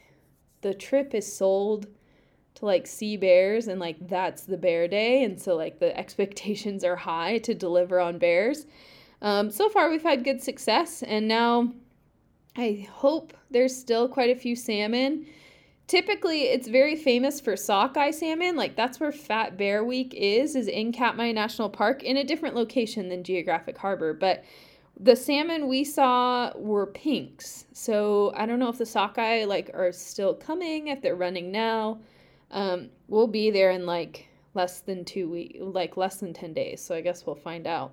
[0.62, 1.88] the trip is sold
[2.60, 5.24] to like see bears and like that's the bear day.
[5.24, 8.66] And so like the expectations are high to deliver on bears.
[9.22, 11.04] Um, so far we've had good success.
[11.04, 11.74] And now
[12.58, 15.26] i hope there's still quite a few salmon.
[15.88, 18.56] Typically it's very famous for sockeye salmon.
[18.56, 22.56] Like that's where fat bear week is is in katmai national park in a different
[22.56, 24.14] location than geographic harbor.
[24.14, 24.44] But
[25.02, 27.66] the salmon we saw were pinks.
[27.72, 32.00] So i don't know if the sockeye like are still coming if they're running now
[32.52, 36.82] um, we'll be there in like less than two weeks like less than 10 days
[36.82, 37.92] so i guess we'll find out.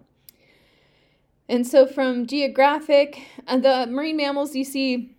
[1.49, 5.17] And so from geographic uh, the marine mammals you see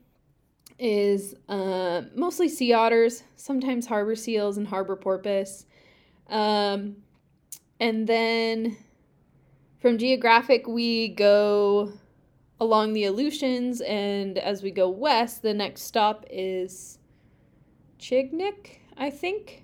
[0.80, 5.66] is uh, mostly sea otters sometimes harbor seals and harbor porpoise.
[6.30, 6.98] Um,
[7.80, 8.78] and then
[9.80, 11.94] from geographic, we go
[12.60, 16.98] along the Aleutians, and as we go west, the next stop is
[18.00, 19.64] Chignik, I think.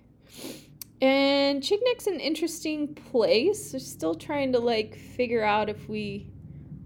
[1.02, 3.74] And Chignik's an interesting place.
[3.74, 6.30] We're still trying to like figure out if we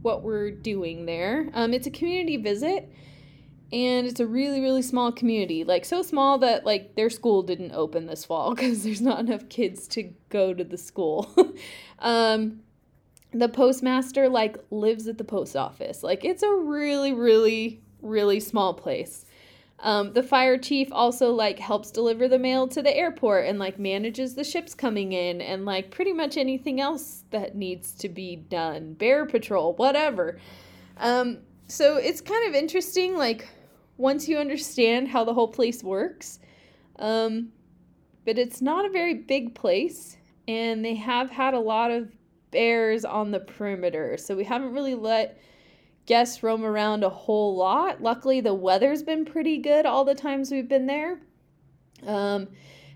[0.02, 1.50] what we're doing there.
[1.54, 2.92] Um, it's a community visit,
[3.72, 5.64] and it's a really really small community.
[5.64, 9.50] Like so small that like their school didn't open this fall because there's not enough
[9.50, 11.30] kids to go to the school.
[12.00, 12.62] um,
[13.34, 16.02] the postmaster like lives at the post office.
[16.02, 19.26] Like it's a really, really, really small place.
[19.80, 23.78] Um, the fire chief also like helps deliver the mail to the airport and like
[23.78, 28.36] manages the ships coming in and like pretty much anything else that needs to be
[28.36, 28.94] done.
[28.94, 30.40] Bear patrol, whatever.
[30.98, 33.48] Um, so it's kind of interesting, like
[33.98, 36.40] once you understand how the whole place works.
[36.98, 37.50] Um,
[38.26, 42.12] but it's not a very big place, and they have had a lot of
[42.52, 44.18] bears on the perimeter.
[44.18, 45.40] So we haven't really let
[46.08, 48.02] guests roam around a whole lot.
[48.02, 51.20] Luckily, the weather's been pretty good all the times we've been there.
[52.06, 52.48] Um,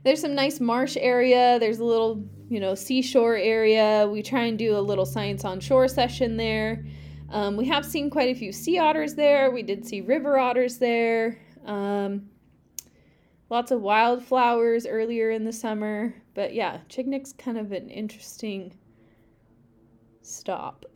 [0.03, 1.59] there's some nice marsh area.
[1.59, 4.07] There's a little, you know, seashore area.
[4.11, 6.85] We try and do a little science on shore session there.
[7.29, 9.51] Um, we have seen quite a few sea otters there.
[9.51, 11.37] We did see river otters there.
[11.65, 12.29] Um,
[13.49, 16.15] lots of wildflowers earlier in the summer.
[16.33, 18.73] But yeah, Chignik's kind of an interesting
[20.21, 20.85] stop.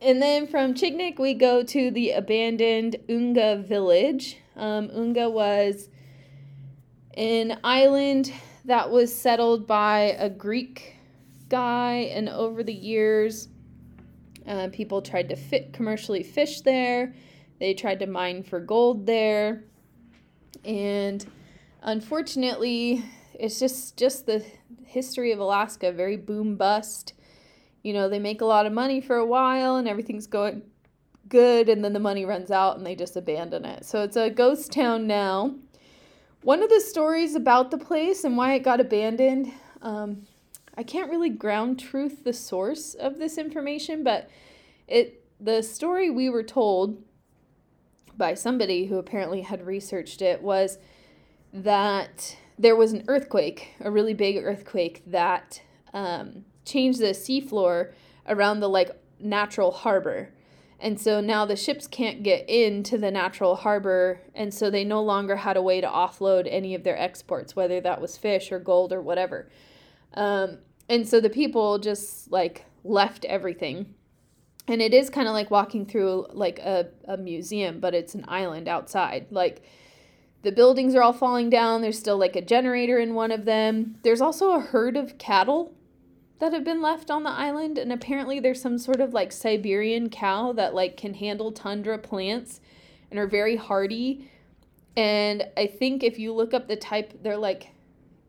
[0.00, 4.36] and then from Chignik, we go to the abandoned Unga village.
[4.54, 5.88] Um, Unga was
[7.16, 8.32] an island
[8.66, 10.96] that was settled by a Greek
[11.48, 13.48] guy, and over the years,
[14.46, 17.14] uh, people tried to fit commercially fish there.
[17.58, 19.64] They tried to mine for gold there,
[20.64, 21.24] and
[21.82, 24.44] unfortunately, it's just just the
[24.84, 27.14] history of Alaska, very boom bust
[27.86, 30.60] you know, they make a lot of money for a while and everything's going
[31.28, 33.84] good, and then the money runs out and they just abandon it.
[33.84, 35.54] So it's a ghost town now.
[36.42, 40.26] One of the stories about the place and why it got abandoned, um,
[40.76, 44.28] I can't really ground truth the source of this information, but
[44.88, 47.00] it the story we were told
[48.16, 50.78] by somebody who apparently had researched it was
[51.52, 57.92] that there was an earthquake, a really big earthquake that um, change the seafloor
[58.28, 60.30] around the like natural harbor.
[60.78, 65.02] And so now the ships can't get into the natural harbor, and so they no
[65.02, 68.58] longer had a way to offload any of their exports, whether that was fish or
[68.58, 69.48] gold or whatever.
[70.12, 73.94] Um, and so the people just like left everything.
[74.68, 78.24] And it is kind of like walking through like a, a museum, but it's an
[78.28, 79.28] island outside.
[79.30, 79.62] Like
[80.42, 81.80] the buildings are all falling down.
[81.80, 83.96] There's still like a generator in one of them.
[84.02, 85.72] There's also a herd of cattle
[86.38, 90.10] that have been left on the island and apparently there's some sort of like Siberian
[90.10, 92.60] cow that like can handle tundra plants
[93.10, 94.30] and are very hardy.
[94.96, 97.68] And I think if you look up the type they're like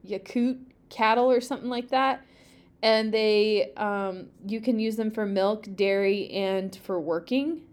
[0.07, 2.25] Yakut cattle or something like that
[2.81, 7.63] and they um, you can use them for milk, dairy and for working.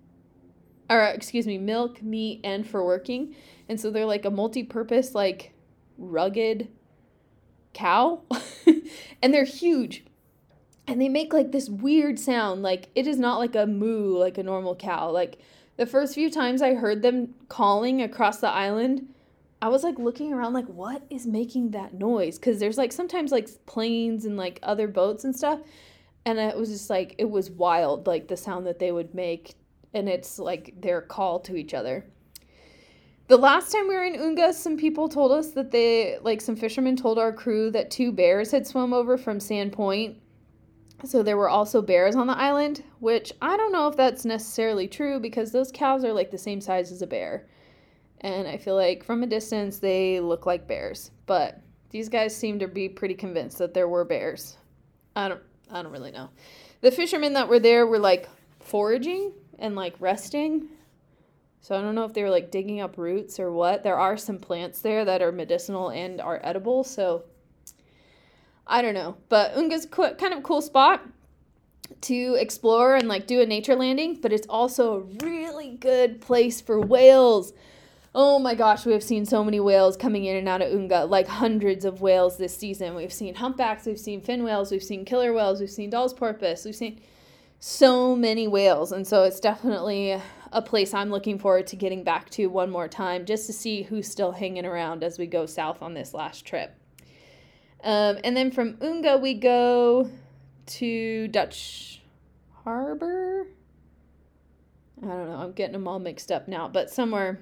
[0.90, 3.34] Or excuse me, milk, meat and for working.
[3.68, 5.52] And so they're like a multi-purpose like
[5.96, 6.68] rugged
[7.72, 8.22] cow
[9.22, 10.04] and they're huge
[10.86, 14.38] and they make like this weird sound like it is not like a moo like
[14.38, 15.10] a normal cow.
[15.10, 15.38] Like
[15.76, 19.08] the first few times i heard them calling across the island
[19.60, 22.38] i was like looking around like what is making that noise?
[22.38, 25.60] Because there's like sometimes like planes and like other boats and stuff.
[26.26, 29.54] And it was just like it was wild like the sound that they would make.
[29.94, 32.04] And it's like their call to each other.
[33.26, 36.56] The last time we were in Unga, some people told us that they, like, some
[36.56, 40.18] fishermen told our crew that two bears had swum over from Sand Point
[41.08, 44.88] so there were also bears on the island, which I don't know if that's necessarily
[44.88, 47.46] true because those cows are like the same size as a bear.
[48.20, 52.58] And I feel like from a distance they look like bears, but these guys seem
[52.58, 54.56] to be pretty convinced that there were bears.
[55.14, 56.30] I don't I don't really know.
[56.80, 58.28] The fishermen that were there were like
[58.60, 60.68] foraging and like resting.
[61.60, 63.82] So I don't know if they were like digging up roots or what.
[63.82, 67.24] There are some plants there that are medicinal and are edible, so
[68.66, 69.16] I don't know.
[69.28, 71.02] But Unga's kind of cool spot
[72.02, 76.60] to explore and like do a nature landing, but it's also a really good place
[76.60, 77.52] for whales.
[78.14, 81.04] Oh my gosh, we have seen so many whales coming in and out of Unga,
[81.04, 82.94] like hundreds of whales this season.
[82.94, 86.64] We've seen humpbacks, we've seen fin whales, we've seen killer whales, we've seen Dall's porpoise,
[86.64, 87.00] we've seen
[87.58, 88.92] so many whales.
[88.92, 90.20] And so it's definitely
[90.52, 93.82] a place I'm looking forward to getting back to one more time just to see
[93.82, 96.76] who's still hanging around as we go south on this last trip.
[97.84, 100.10] Um, and then from Unga, we go
[100.66, 102.00] to Dutch
[102.64, 103.46] Harbor.
[105.02, 105.36] I don't know.
[105.36, 107.40] I'm getting them all mixed up now, but somewhere,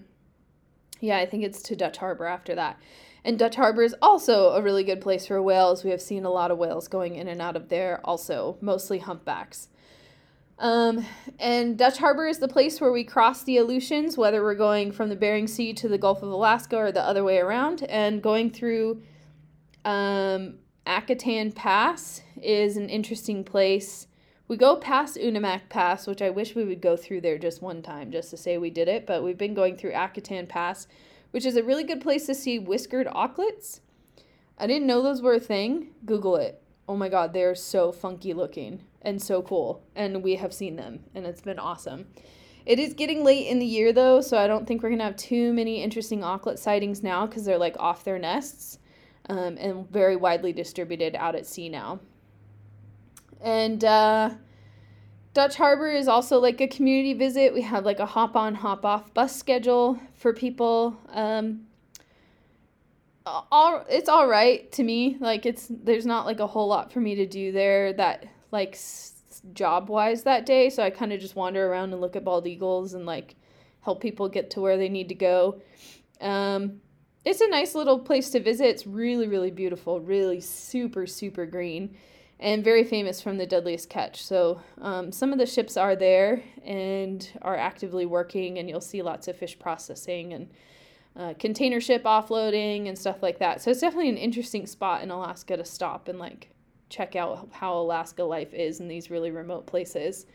[1.01, 2.81] yeah, I think it's to Dutch Harbor after that.
[3.25, 5.85] And Dutch Harbor is also a really good place for whales.
[5.85, 8.99] We have seen a lot of whales going in and out of there, also, mostly
[8.99, 9.69] humpbacks.
[10.59, 11.07] Um,
[11.39, 15.09] and Dutch Harbor is the place where we cross the Aleutians, whether we're going from
[15.09, 18.51] the Bering Sea to the Gulf of Alaska or the other way around, and going
[18.51, 19.03] through
[19.85, 20.55] um,
[20.87, 24.07] Akutan Pass is an interesting place.
[24.49, 27.83] We go past Unimak Pass, which I wish we would go through there just one
[27.83, 30.87] time just to say we did it, but we've been going through Akutan Pass,
[31.31, 33.81] which is a really good place to see whiskered auklets.
[34.59, 35.89] I didn't know those were a thing.
[36.05, 36.63] Google it.
[36.89, 41.01] Oh my god, they're so funky looking and so cool, and we have seen them,
[41.15, 42.07] and it's been awesome.
[42.67, 45.17] It is getting late in the year though, so I don't think we're gonna have
[45.17, 48.79] too many interesting auklet sightings now because they're like off their nests
[49.33, 52.01] um, and very widely distributed out at sea now.
[53.41, 54.31] And uh,
[55.33, 57.55] Dutch Harbor is also like a community visit.
[57.55, 60.99] We have like a hop on, hop off bus schedule for people.
[61.09, 61.63] Um,
[63.25, 65.17] all it's all right to me.
[65.19, 68.79] Like it's there's not like a whole lot for me to do there that like
[69.55, 70.69] job wise that day.
[70.69, 73.35] So I kind of just wander around and look at bald eagles and like
[73.81, 75.63] help people get to where they need to go.
[76.21, 76.83] Um,
[77.25, 78.67] it's a nice little place to visit.
[78.67, 81.95] It's really, really beautiful, really super, super green,
[82.41, 84.23] and very famous from the Deadliest Catch.
[84.25, 89.03] So, um, some of the ships are there and are actively working, and you'll see
[89.03, 90.51] lots of fish processing and
[91.15, 93.63] uh, container ship offloading and stuff like that.
[93.63, 96.49] So, it's definitely an interesting spot in Alaska to stop and like
[96.89, 100.27] check out how Alaska life is in these really remote places.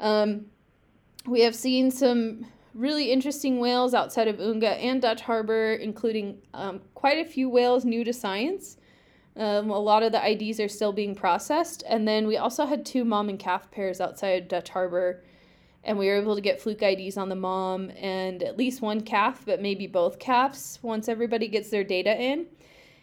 [0.00, 0.46] Um,
[1.26, 2.46] we have seen some
[2.76, 7.84] really interesting whales outside of Unga and Dutch Harbor, including um, quite a few whales
[7.84, 8.76] new to science.
[9.36, 11.82] Um, a lot of the IDs are still being processed.
[11.88, 15.24] And then we also had two mom and calf pairs outside Dutch Harbor.
[15.84, 19.00] And we were able to get fluke IDs on the mom and at least one
[19.00, 22.46] calf, but maybe both calves once everybody gets their data in.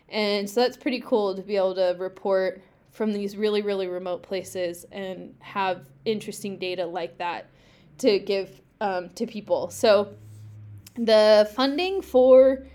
[0.10, 2.62] And so that's pretty cool to be able to report
[2.92, 7.50] from these really, really remote places and have interesting data like that
[8.00, 9.70] to give um, to people.
[9.70, 10.14] So
[10.96, 12.68] the funding for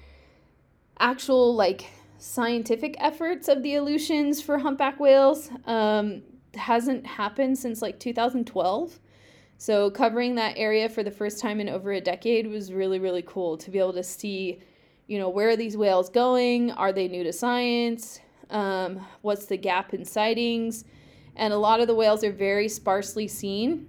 [0.98, 1.86] actual like
[2.16, 6.22] scientific efforts of the Aleutians for humpback whales um,
[6.54, 8.98] hasn't happened since like 2012.
[9.58, 13.22] So covering that area for the first time in over a decade was really really
[13.22, 14.60] cool to be able to see,
[15.08, 16.70] you know, where are these whales going?
[16.72, 18.18] Are they new to science?
[18.50, 20.84] Um, what's the gap in sightings?
[21.36, 23.86] And a lot of the whales are very sparsely seen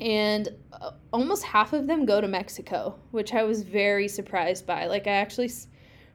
[0.00, 4.86] and uh, almost half of them go to Mexico, which I was very surprised by.
[4.86, 5.50] Like, I actually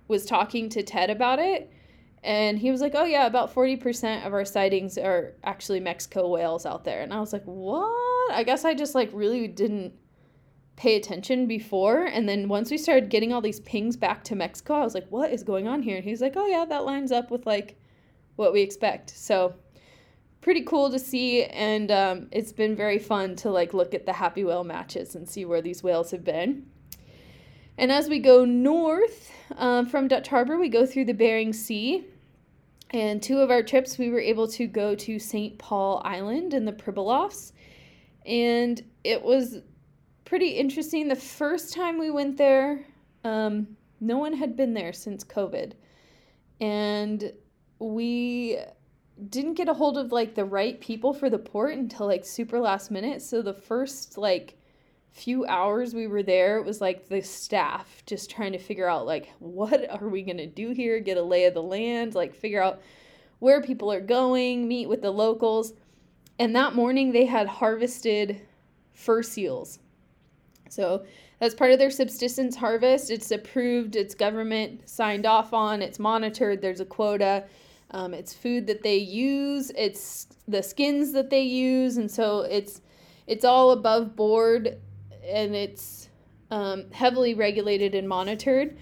[0.08, 1.72] was talking to Ted about it,
[2.24, 6.66] and he was like, Oh, yeah, about 40% of our sightings are actually Mexico whales
[6.66, 7.02] out there.
[7.02, 8.32] And I was like, What?
[8.32, 9.94] I guess I just like really didn't
[10.76, 12.06] pay attention before.
[12.06, 15.08] And then once we started getting all these pings back to Mexico, I was like,
[15.10, 15.98] What is going on here?
[15.98, 17.78] And he's like, Oh, yeah, that lines up with like
[18.38, 19.10] what we expect.
[19.10, 19.56] So,
[20.44, 24.12] pretty cool to see and um, it's been very fun to like look at the
[24.12, 26.66] happy whale matches and see where these whales have been.
[27.78, 32.06] And as we go north uh, from dutch harbor we go through the bering sea
[32.92, 36.66] and two of our trips we were able to go to st paul island in
[36.66, 37.54] the pribilofs
[38.26, 39.60] and it was
[40.26, 41.08] pretty interesting.
[41.08, 42.86] The first time we went there
[43.24, 45.72] um, no one had been there since covid
[46.60, 47.32] and
[47.80, 48.60] we
[49.30, 52.60] didn't get a hold of like the right people for the port until like super
[52.60, 53.22] last minute.
[53.22, 54.58] So the first like
[55.12, 59.06] few hours we were there, it was like the staff just trying to figure out
[59.06, 62.34] like what are we going to do here, get a lay of the land, like
[62.34, 62.82] figure out
[63.40, 65.74] where people are going, meet with the locals.
[66.40, 68.42] And that morning they had harvested
[68.94, 69.80] fur seals.
[70.70, 71.06] So
[71.40, 73.12] that's part of their subsistence harvest.
[73.12, 77.44] It's approved, it's government signed off on, it's monitored, there's a quota.
[77.94, 82.82] Um, it's food that they use, it's the skins that they use, and so it's
[83.28, 84.80] it's all above board
[85.26, 86.10] and it's
[86.52, 88.78] um, heavily regulated and monitored.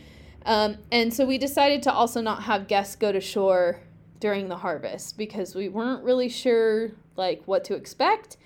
[0.46, 3.82] Um, and so we decided to also not have guests go to shore
[4.20, 8.38] during the harvest because we weren't really sure like what to expect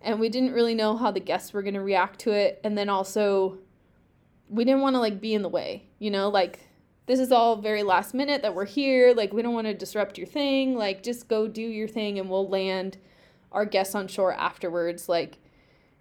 [0.00, 2.76] and we didn't really know how the guests were going to react to it and
[2.76, 3.58] then also
[4.48, 6.60] we didn't want to like be in the way you know like
[7.12, 10.16] this is all very last minute that we're here like we don't want to disrupt
[10.16, 12.96] your thing like just go do your thing and we'll land
[13.52, 15.36] our guests on shore afterwards like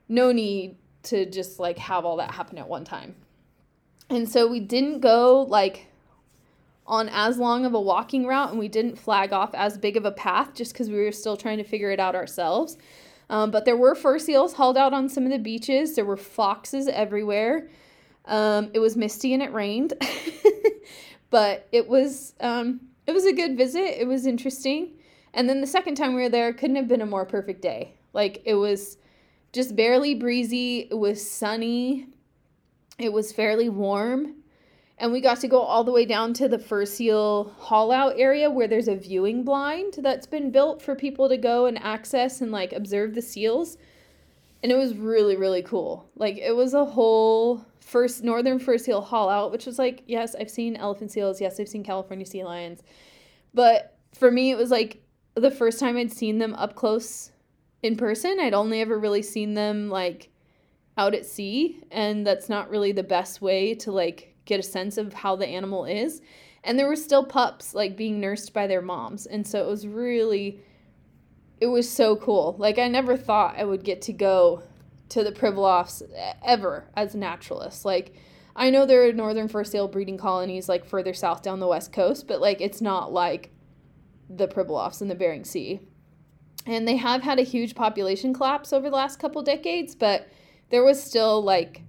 [0.08, 3.14] no need to just like have all that happen at one time
[4.10, 5.88] and so we didn't go like
[6.88, 10.06] on as long of a walking route and we didn't flag off as big of
[10.06, 12.78] a path just because we were still trying to figure it out ourselves.
[13.30, 15.96] Um, but there were fur seals hauled out on some of the beaches.
[15.96, 17.70] There were foxes everywhere.
[18.32, 19.94] Um, it was misty and it rained,
[21.30, 24.02] but it was um, it was a good visit.
[24.02, 24.94] It was interesting.
[25.34, 27.94] And then the second time we were there, couldn't have been a more perfect day.
[28.14, 28.98] Like it was
[29.54, 30.88] just barely breezy.
[30.90, 32.08] It was sunny.
[32.98, 34.42] It was fairly warm
[35.02, 38.14] and we got to go all the way down to the fur seal haul out
[38.18, 42.40] area where there's a viewing blind that's been built for people to go and access
[42.40, 43.78] and like observe the seals
[44.62, 49.02] and it was really really cool like it was a whole first northern fur seal
[49.02, 52.44] haul out which was like yes i've seen elephant seals yes i've seen california sea
[52.44, 52.82] lions
[53.54, 55.04] but for me it was like
[55.36, 57.32] the first time i'd seen them up close
[57.84, 60.30] in person i'd only ever really seen them like
[60.98, 64.98] out at sea and that's not really the best way to like get a sense
[64.98, 66.22] of how the animal is.
[66.64, 69.26] And there were still pups like being nursed by their moms.
[69.26, 70.60] And so it was really
[71.60, 72.56] it was so cool.
[72.58, 74.64] Like I never thought I would get to go
[75.12, 76.02] to the Pribilofs
[76.44, 77.86] ever as naturalists.
[77.86, 78.16] Like
[78.56, 81.94] I know there are northern fur seal breeding colonies like further south down the west
[81.94, 83.52] coast, but like it's not like
[84.30, 85.82] the Pribilofs in the Bering Sea.
[86.66, 90.28] And they have had a huge population collapse over the last couple decades, but
[90.70, 91.82] there was still like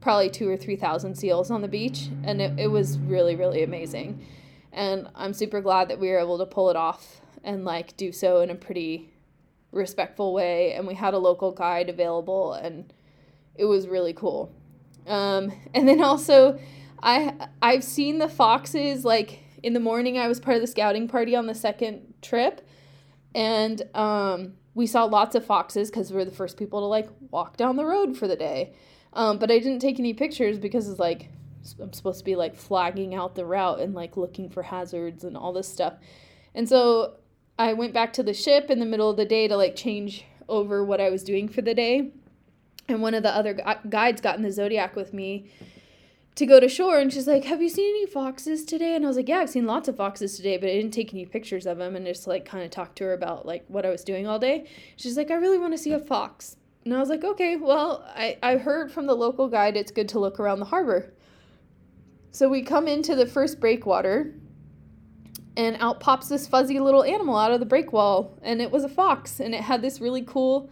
[0.00, 3.62] probably two or three thousand seals on the beach, and it, it was really, really
[3.62, 4.24] amazing.
[4.72, 8.12] And I'm super glad that we were able to pull it off and like do
[8.12, 9.12] so in a pretty
[9.72, 10.74] respectful way.
[10.74, 12.92] And we had a local guide available, and
[13.54, 14.52] it was really cool.
[15.06, 16.58] Um, and then also,
[17.02, 20.18] I I've seen the foxes like in the morning.
[20.18, 22.66] I was part of the scouting party on the second trip,
[23.34, 27.08] and um, we saw lots of foxes because we were the first people to like
[27.30, 28.72] walk down the road for the day.
[29.12, 31.30] Um, but I didn't take any pictures because it's like
[31.80, 35.36] I'm supposed to be like flagging out the route and like looking for hazards and
[35.36, 35.94] all this stuff.
[36.54, 37.14] And so
[37.58, 40.24] I went back to the ship in the middle of the day to like change
[40.48, 42.10] over what I was doing for the day.
[42.88, 45.50] And one of the other gu- guides got in the Zodiac with me
[46.36, 48.94] to go to shore and she's like, Have you seen any foxes today?
[48.94, 51.12] And I was like, Yeah, I've seen lots of foxes today, but I didn't take
[51.12, 53.86] any pictures of them and just like kind of talked to her about like what
[53.86, 54.68] I was doing all day.
[54.96, 56.56] She's like, I really want to see a fox.
[56.84, 60.08] And I was like, okay, well, I, I heard from the local guide it's good
[60.10, 61.12] to look around the harbor.
[62.30, 64.34] So we come into the first breakwater,
[65.56, 68.88] and out pops this fuzzy little animal out of the breakwall, and it was a
[68.88, 70.68] fox, and it had this really cool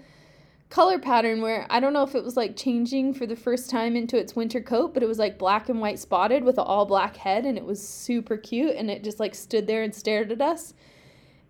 [0.70, 3.97] color pattern where I don't know if it was like changing for the first time
[3.97, 6.85] into its winter coat, but it was like black and white spotted with an all
[6.85, 10.32] black head, and it was super cute, and it just like stood there and stared
[10.32, 10.74] at us.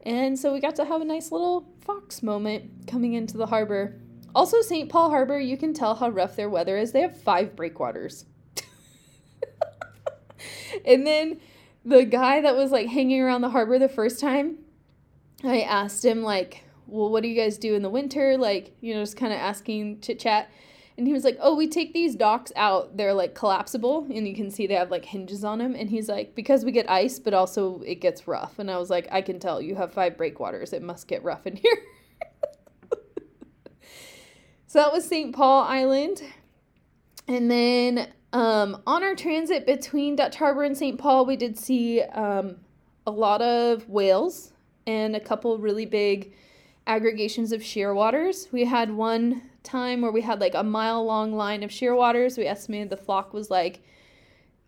[0.02, 3.98] And so we got to have a nice little fox moment coming into the harbor.
[4.34, 4.90] Also, St.
[4.90, 6.92] Paul Harbor, you can tell how rough their weather is.
[6.92, 8.26] They have five breakwaters.
[10.84, 11.40] and then
[11.84, 14.58] the guy that was like hanging around the harbor the first time,
[15.42, 18.36] I asked him, like, well, what do you guys do in the winter?
[18.36, 20.50] Like, you know, just kind of asking chit chat.
[20.96, 22.96] And he was like, oh, we take these docks out.
[22.96, 25.74] They're like collapsible, and you can see they have like hinges on them.
[25.74, 28.58] And he's like, because we get ice, but also it gets rough.
[28.58, 30.72] And I was like, I can tell you have five breakwaters.
[30.72, 31.78] It must get rough in here.
[34.74, 35.32] So that was St.
[35.32, 36.20] Paul Island.
[37.28, 40.98] And then um, on our transit between Dutch Harbor and St.
[40.98, 42.56] Paul, we did see um,
[43.06, 44.52] a lot of whales
[44.88, 46.34] and a couple really big
[46.88, 48.50] aggregations of shearwaters.
[48.50, 52.36] We had one time where we had like a mile long line of shearwaters.
[52.36, 53.82] We estimated the flock was like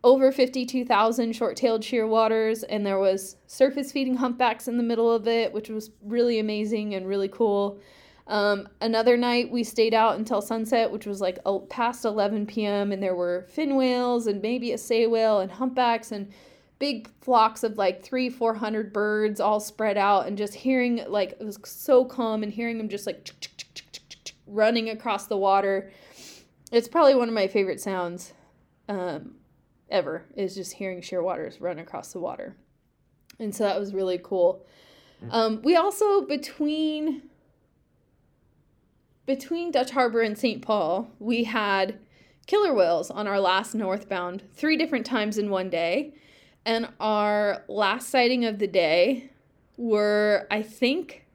[0.05, 5.53] over 52,000 short-tailed shearwaters and there was surface feeding humpbacks in the middle of it,
[5.53, 7.81] which was really amazing and really cool.
[8.29, 12.91] Um, another night we stayed out until sunset, which was like past 11 p.m.
[12.91, 16.33] and there were fin whales and maybe a sei whale and humpbacks and
[16.79, 21.33] big flocks of like three, four hundred birds all spread out and just hearing like
[21.41, 23.31] it was so calm and hearing them just like
[24.47, 25.91] running across the water.
[26.73, 28.33] it's probably one of my favorite sounds
[28.89, 29.37] um,
[29.89, 32.57] ever is just hearing shearwaters run across the water.
[33.39, 34.67] And so that was really cool.
[35.31, 37.23] Um, we also between
[39.27, 40.63] between Dutch Harbor and St.
[40.63, 41.99] Paul, we had
[42.47, 46.15] killer whales on our last northbound three different times in one day.
[46.65, 49.31] And our last sighting of the day
[49.77, 51.27] were, I think,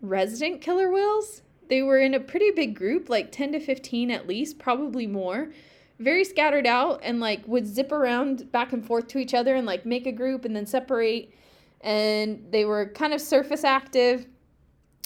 [0.00, 1.42] resident killer whales.
[1.68, 5.50] They were in a pretty big group, like 10 to 15 at least, probably more.
[5.98, 9.66] Very scattered out and like would zip around back and forth to each other and
[9.66, 11.32] like make a group and then separate.
[11.80, 14.26] And they were kind of surface active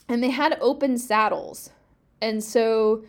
[0.09, 1.71] and they had open saddles.
[2.21, 3.05] And so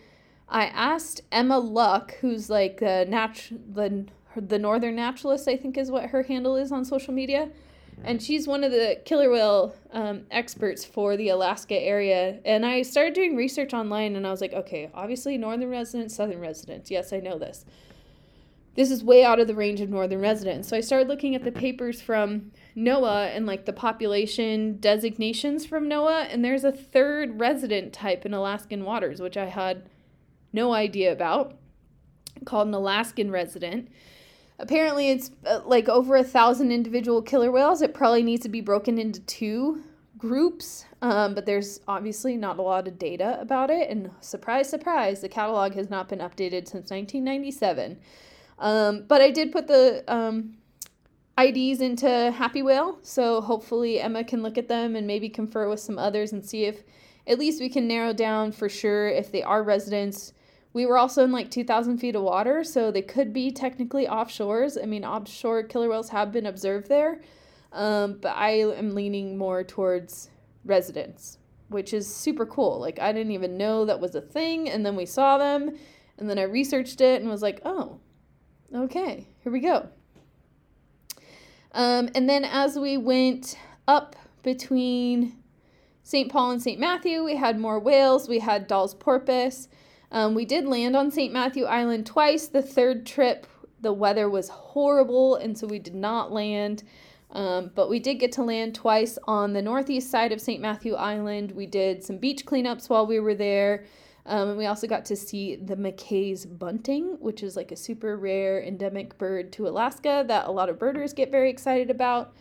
[0.48, 4.06] I asked Emma Luck, who's like a nat- the
[4.36, 7.50] the northern naturalist, I think is what her handle is on social media,
[8.04, 12.38] and she's one of the killer whale um, experts for the Alaska area.
[12.44, 16.40] And I started doing research online, and I was like, okay, obviously northern residents, southern
[16.40, 16.90] residents.
[16.90, 17.64] Yes, I know this.
[18.76, 20.68] This is way out of the range of northern residents.
[20.68, 25.88] So I started looking at the papers from NOAA and like the population designations from
[25.88, 29.88] NOAA, and there's a third resident type in Alaskan waters, which I had
[30.52, 31.56] no idea about,
[32.44, 33.88] called an Alaskan resident.
[34.58, 37.82] Apparently, it's uh, like over a thousand individual killer whales.
[37.82, 39.82] It probably needs to be broken into two
[40.18, 43.88] groups, um, but there's obviously not a lot of data about it.
[43.88, 47.98] And surprise, surprise, the catalog has not been updated since 1997.
[48.58, 50.58] Um, but I did put the um,
[51.40, 55.80] IDs into Happy Whale, so hopefully Emma can look at them and maybe confer with
[55.80, 56.82] some others and see if
[57.26, 60.32] at least we can narrow down for sure if they are residents
[60.72, 64.80] we were also in like 2,000 feet of water, so they could be technically offshores.
[64.80, 67.20] I mean, offshore killer whales have been observed there,
[67.72, 70.30] um, but I am leaning more towards
[70.64, 71.38] residents,
[71.68, 72.78] which is super cool.
[72.78, 75.76] Like, I didn't even know that was a thing, and then we saw them,
[76.18, 77.98] and then I researched it and was like, oh,
[78.72, 79.88] okay, here we go.
[81.72, 83.56] Um, and then as we went
[83.86, 85.36] up between
[86.02, 86.30] St.
[86.30, 86.80] Paul and St.
[86.80, 89.68] Matthew, we had more whales, we had Dall's porpoise.
[90.12, 91.32] Um, we did land on St.
[91.32, 92.48] Matthew Island twice.
[92.48, 93.46] The third trip,
[93.80, 96.82] the weather was horrible, and so we did not land.
[97.32, 100.60] Um, but we did get to land twice on the northeast side of St.
[100.60, 101.52] Matthew Island.
[101.52, 103.84] We did some beach cleanups while we were there.
[104.26, 108.16] Um, and we also got to see the McKay's bunting, which is like a super
[108.16, 112.34] rare endemic bird to Alaska that a lot of birders get very excited about.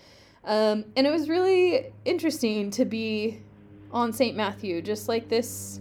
[0.43, 3.41] Um, and it was really interesting to be
[3.91, 4.35] on St.
[4.35, 5.79] Matthew, just like this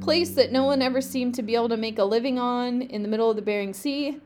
[0.00, 3.02] place that no one ever seemed to be able to make a living on in
[3.02, 4.20] the middle of the Bering Sea.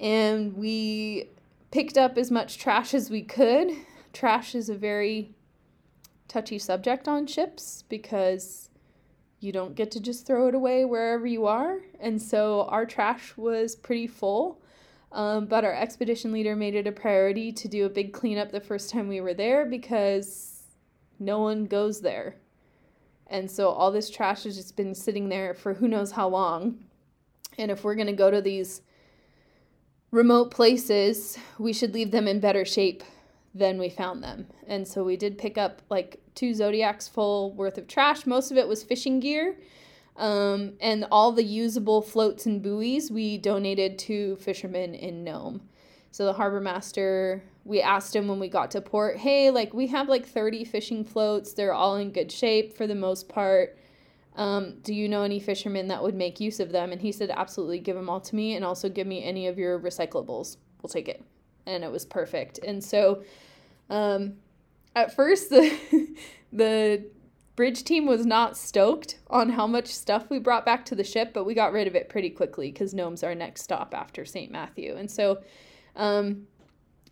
[0.00, 1.28] And we
[1.70, 3.70] picked up as much trash as we could.
[4.12, 5.34] Trash is a very
[6.26, 8.67] touchy subject on ships because
[9.40, 11.78] you don't get to just throw it away wherever you are.
[12.00, 14.60] And so our trash was pretty full.
[15.12, 18.60] Um, but our expedition leader made it a priority to do a big cleanup the
[18.60, 20.64] first time we were there because
[21.18, 22.36] no one goes there.
[23.26, 26.84] And so all this trash has just been sitting there for who knows how long.
[27.56, 28.82] And if we're going to go to these
[30.10, 33.02] remote places, we should leave them in better shape
[33.54, 34.46] than we found them.
[34.66, 38.26] And so we did pick up like two Zodiacs full worth of trash.
[38.26, 39.56] Most of it was fishing gear.
[40.16, 45.62] Um, and all the usable floats and buoys we donated to fishermen in Nome.
[46.10, 49.86] So the harbor master, we asked him when we got to port, hey, like we
[49.88, 51.52] have like 30 fishing floats.
[51.52, 53.78] They're all in good shape for the most part.
[54.34, 56.92] Um, do you know any fishermen that would make use of them?
[56.92, 59.58] And he said, absolutely, give them all to me and also give me any of
[59.58, 60.56] your recyclables.
[60.82, 61.24] We'll take it.
[61.68, 62.58] And it was perfect.
[62.58, 63.22] And so
[63.90, 64.34] um,
[64.96, 65.76] at first, the,
[66.52, 67.04] the
[67.56, 71.32] bridge team was not stoked on how much stuff we brought back to the ship,
[71.32, 74.50] but we got rid of it pretty quickly because Nome's our next stop after St.
[74.50, 74.96] Matthew.
[74.96, 75.42] And so
[75.96, 76.46] um,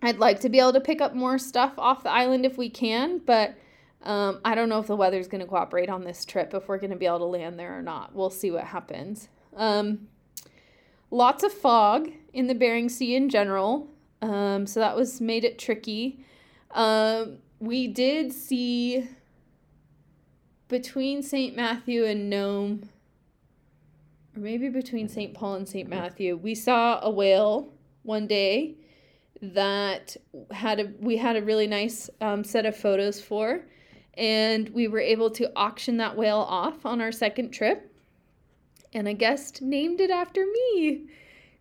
[0.02, 2.70] I'd like to be able to pick up more stuff off the island if we
[2.70, 3.56] can, but
[4.02, 6.78] um, I don't know if the weather's going to cooperate on this trip, if we're
[6.78, 8.14] going to be able to land there or not.
[8.14, 9.28] We'll see what happens.
[9.56, 10.06] Um,
[11.10, 13.88] lots of fog in the Bering Sea in general,
[14.22, 16.24] um, so that was made it tricky.
[16.72, 19.08] Um, we did see
[20.68, 21.54] between St.
[21.54, 22.88] Matthew and Nome,
[24.36, 25.32] or maybe between St.
[25.32, 25.88] Paul and St.
[25.88, 28.76] Matthew, we saw a whale one day
[29.42, 30.16] that
[30.50, 33.60] had a we had a really nice um, set of photos for
[34.14, 37.92] and we were able to auction that whale off on our second trip
[38.94, 41.06] and a guest named it after me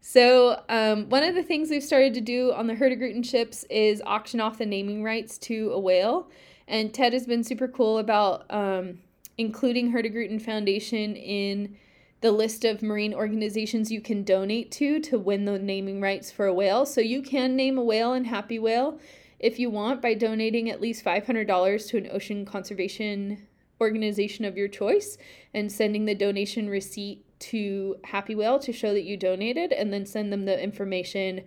[0.08, 4.04] so um, one of the things we've started to do on the Hurtigruten ships is
[4.06, 6.30] auction off the naming rights to a whale
[6.68, 9.00] and ted has been super cool about um,
[9.40, 11.76] including Hurtigruten foundation in
[12.22, 16.46] the list of marine organizations you can donate to to win the naming rights for
[16.46, 16.86] a whale.
[16.86, 19.00] So you can name a whale in Happy Whale
[19.40, 23.48] if you want by donating at least $500 to an ocean conservation
[23.82, 25.18] organization of your choice
[25.54, 30.06] and sending the donation receipt to Happy Whale to show that you donated and then
[30.06, 31.42] send them the information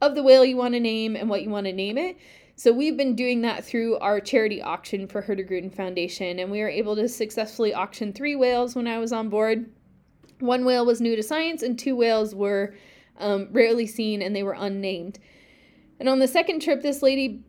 [0.00, 2.16] of the whale you want to name and what you want to name it.
[2.56, 6.68] So we've been doing that through our charity auction for Hurtigruten Foundation and we were
[6.68, 9.70] able to successfully auction 3 whales when I was on board.
[10.40, 12.74] One whale was new to science and two whales were
[13.18, 15.18] um, rarely seen and they were unnamed.
[16.00, 17.42] And on the second trip, this lady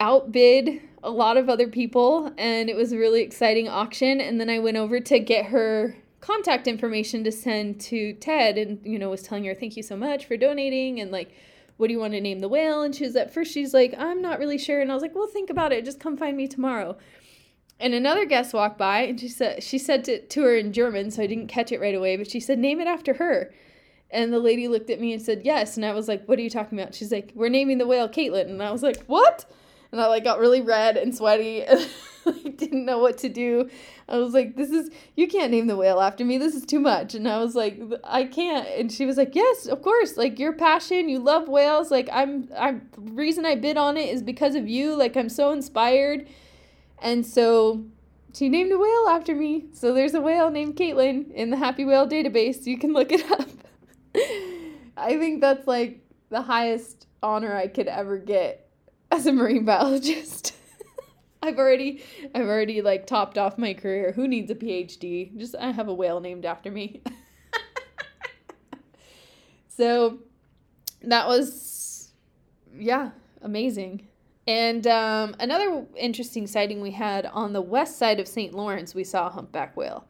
[0.00, 4.20] outbid a lot of other people, and it was a really exciting auction.
[4.20, 8.80] And then I went over to get her contact information to send to Ted, and
[8.84, 11.34] you know, was telling her, Thank you so much for donating, and like,
[11.76, 12.82] what do you want to name the whale?
[12.82, 14.80] And she was at first, she's like, I'm not really sure.
[14.80, 15.84] And I was like, Well, think about it.
[15.84, 16.96] Just come find me tomorrow.
[17.80, 21.10] And another guest walked by, and she said, She said to, to her in German,
[21.10, 23.52] so I didn't catch it right away, but she said, Name it after her.
[24.10, 25.76] And the lady looked at me and said, Yes.
[25.76, 26.94] And I was like, What are you talking about?
[26.94, 28.48] She's like, We're naming the whale Katlyn.
[28.48, 29.44] And I was like, What?
[29.92, 31.86] And I like got really red and sweaty and
[32.56, 33.68] didn't know what to do.
[34.08, 36.38] I was like, This is you can't name the whale after me.
[36.38, 37.14] This is too much.
[37.14, 38.66] And I was like, I can't.
[38.68, 40.16] And she was like, Yes, of course.
[40.16, 41.90] Like your passion, you love whales.
[41.90, 44.96] Like I'm I'm the reason I bid on it is because of you.
[44.96, 46.26] Like I'm so inspired.
[47.00, 47.84] And so
[48.32, 49.66] she named a whale after me.
[49.74, 52.64] So there's a whale named Katlyn in the Happy Whale database.
[52.66, 53.48] You can look it up.
[54.96, 58.61] I think that's like the highest honor I could ever get
[59.12, 60.54] as a marine biologist.
[61.42, 62.02] I've already
[62.34, 64.12] I've already like topped off my career.
[64.12, 65.36] Who needs a PhD?
[65.36, 67.02] Just I have a whale named after me.
[69.68, 70.18] so
[71.02, 72.12] that was
[72.74, 73.10] yeah,
[73.42, 74.08] amazing.
[74.46, 78.54] And um, another interesting sighting we had on the west side of St.
[78.54, 80.06] Lawrence, we saw a humpback whale.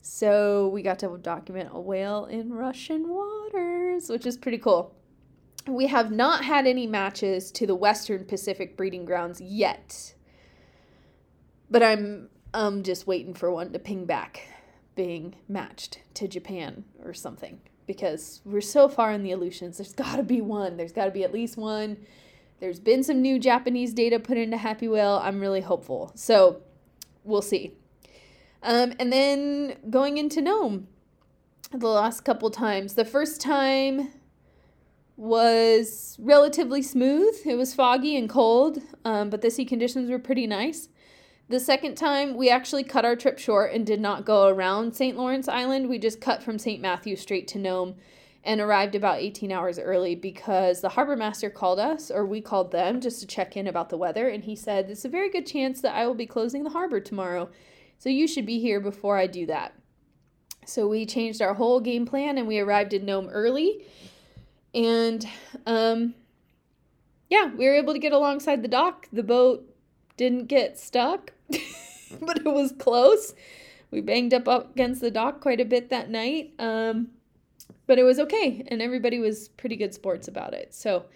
[0.00, 4.94] So we got to document a whale in Russian waters, which is pretty cool.
[5.66, 10.14] We have not had any matches to the Western Pacific breeding grounds yet.
[11.70, 14.48] But I'm um just waiting for one to ping back
[14.94, 19.78] being matched to Japan or something because we're so far in the Aleutians.
[19.78, 20.76] There's got to be one.
[20.76, 21.98] There's got to be at least one.
[22.60, 25.20] There's been some new Japanese data put into Happy Whale.
[25.22, 26.12] I'm really hopeful.
[26.14, 26.62] So,
[27.24, 27.74] we'll see.
[28.62, 30.88] Um, and then going into Nome
[31.72, 32.94] the last couple times.
[32.94, 34.12] The first time
[35.16, 37.34] was relatively smooth.
[37.44, 40.88] It was foggy and cold, um, but the sea conditions were pretty nice.
[41.48, 45.16] The second time, we actually cut our trip short and did not go around St.
[45.16, 45.88] Lawrence Island.
[45.88, 46.80] We just cut from St.
[46.80, 47.96] Matthew straight to Nome
[48.42, 52.72] and arrived about 18 hours early because the harbor master called us, or we called
[52.72, 54.28] them, just to check in about the weather.
[54.28, 57.00] And he said, It's a very good chance that I will be closing the harbor
[57.00, 57.50] tomorrow.
[57.98, 59.74] So you should be here before I do that.
[60.66, 63.84] So we changed our whole game plan and we arrived in Nome early.
[64.74, 65.26] And
[65.66, 66.14] um,
[67.30, 69.08] yeah, we were able to get alongside the dock.
[69.12, 69.64] The boat
[70.16, 71.32] didn't get stuck,
[72.20, 73.34] but it was close.
[73.90, 76.52] We banged up, up against the dock quite a bit that night.
[76.58, 77.08] Um,
[77.86, 80.74] but it was okay, and everybody was pretty good sports about it.
[80.74, 81.06] So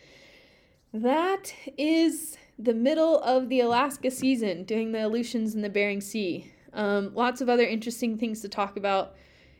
[0.92, 6.52] that is the middle of the Alaska season, doing the Aleutians in the Bering Sea.
[6.72, 9.14] Um, lots of other interesting things to talk about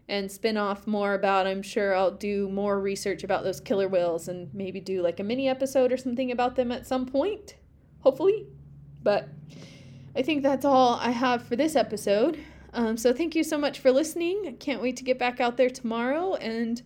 [0.08, 1.46] and spin off more about.
[1.46, 5.24] I'm sure I'll do more research about those killer whales and maybe do like a
[5.24, 7.56] mini episode or something about them at some point,
[8.00, 8.46] hopefully.
[9.02, 9.28] But
[10.16, 12.38] I think that's all I have for this episode.
[12.72, 14.44] Um, so thank you so much for listening.
[14.46, 16.82] I can't wait to get back out there tomorrow and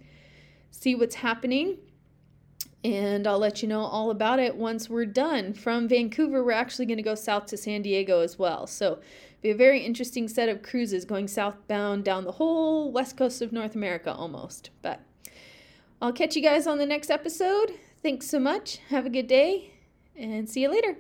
[0.71, 1.79] see what's happening.
[2.85, 5.53] And I'll let you know all about it once we're done.
[5.53, 8.67] From Vancouver, we're actually going to go south to San Diego as well.
[8.67, 8.99] So
[9.43, 13.53] be a very interesting set of cruises going southbound down the whole west coast of
[13.53, 14.71] North America almost.
[14.81, 15.01] But
[16.01, 17.73] I'll catch you guys on the next episode.
[18.03, 18.79] Thanks so much.
[18.89, 19.73] Have a good day
[20.17, 20.97] and see you later.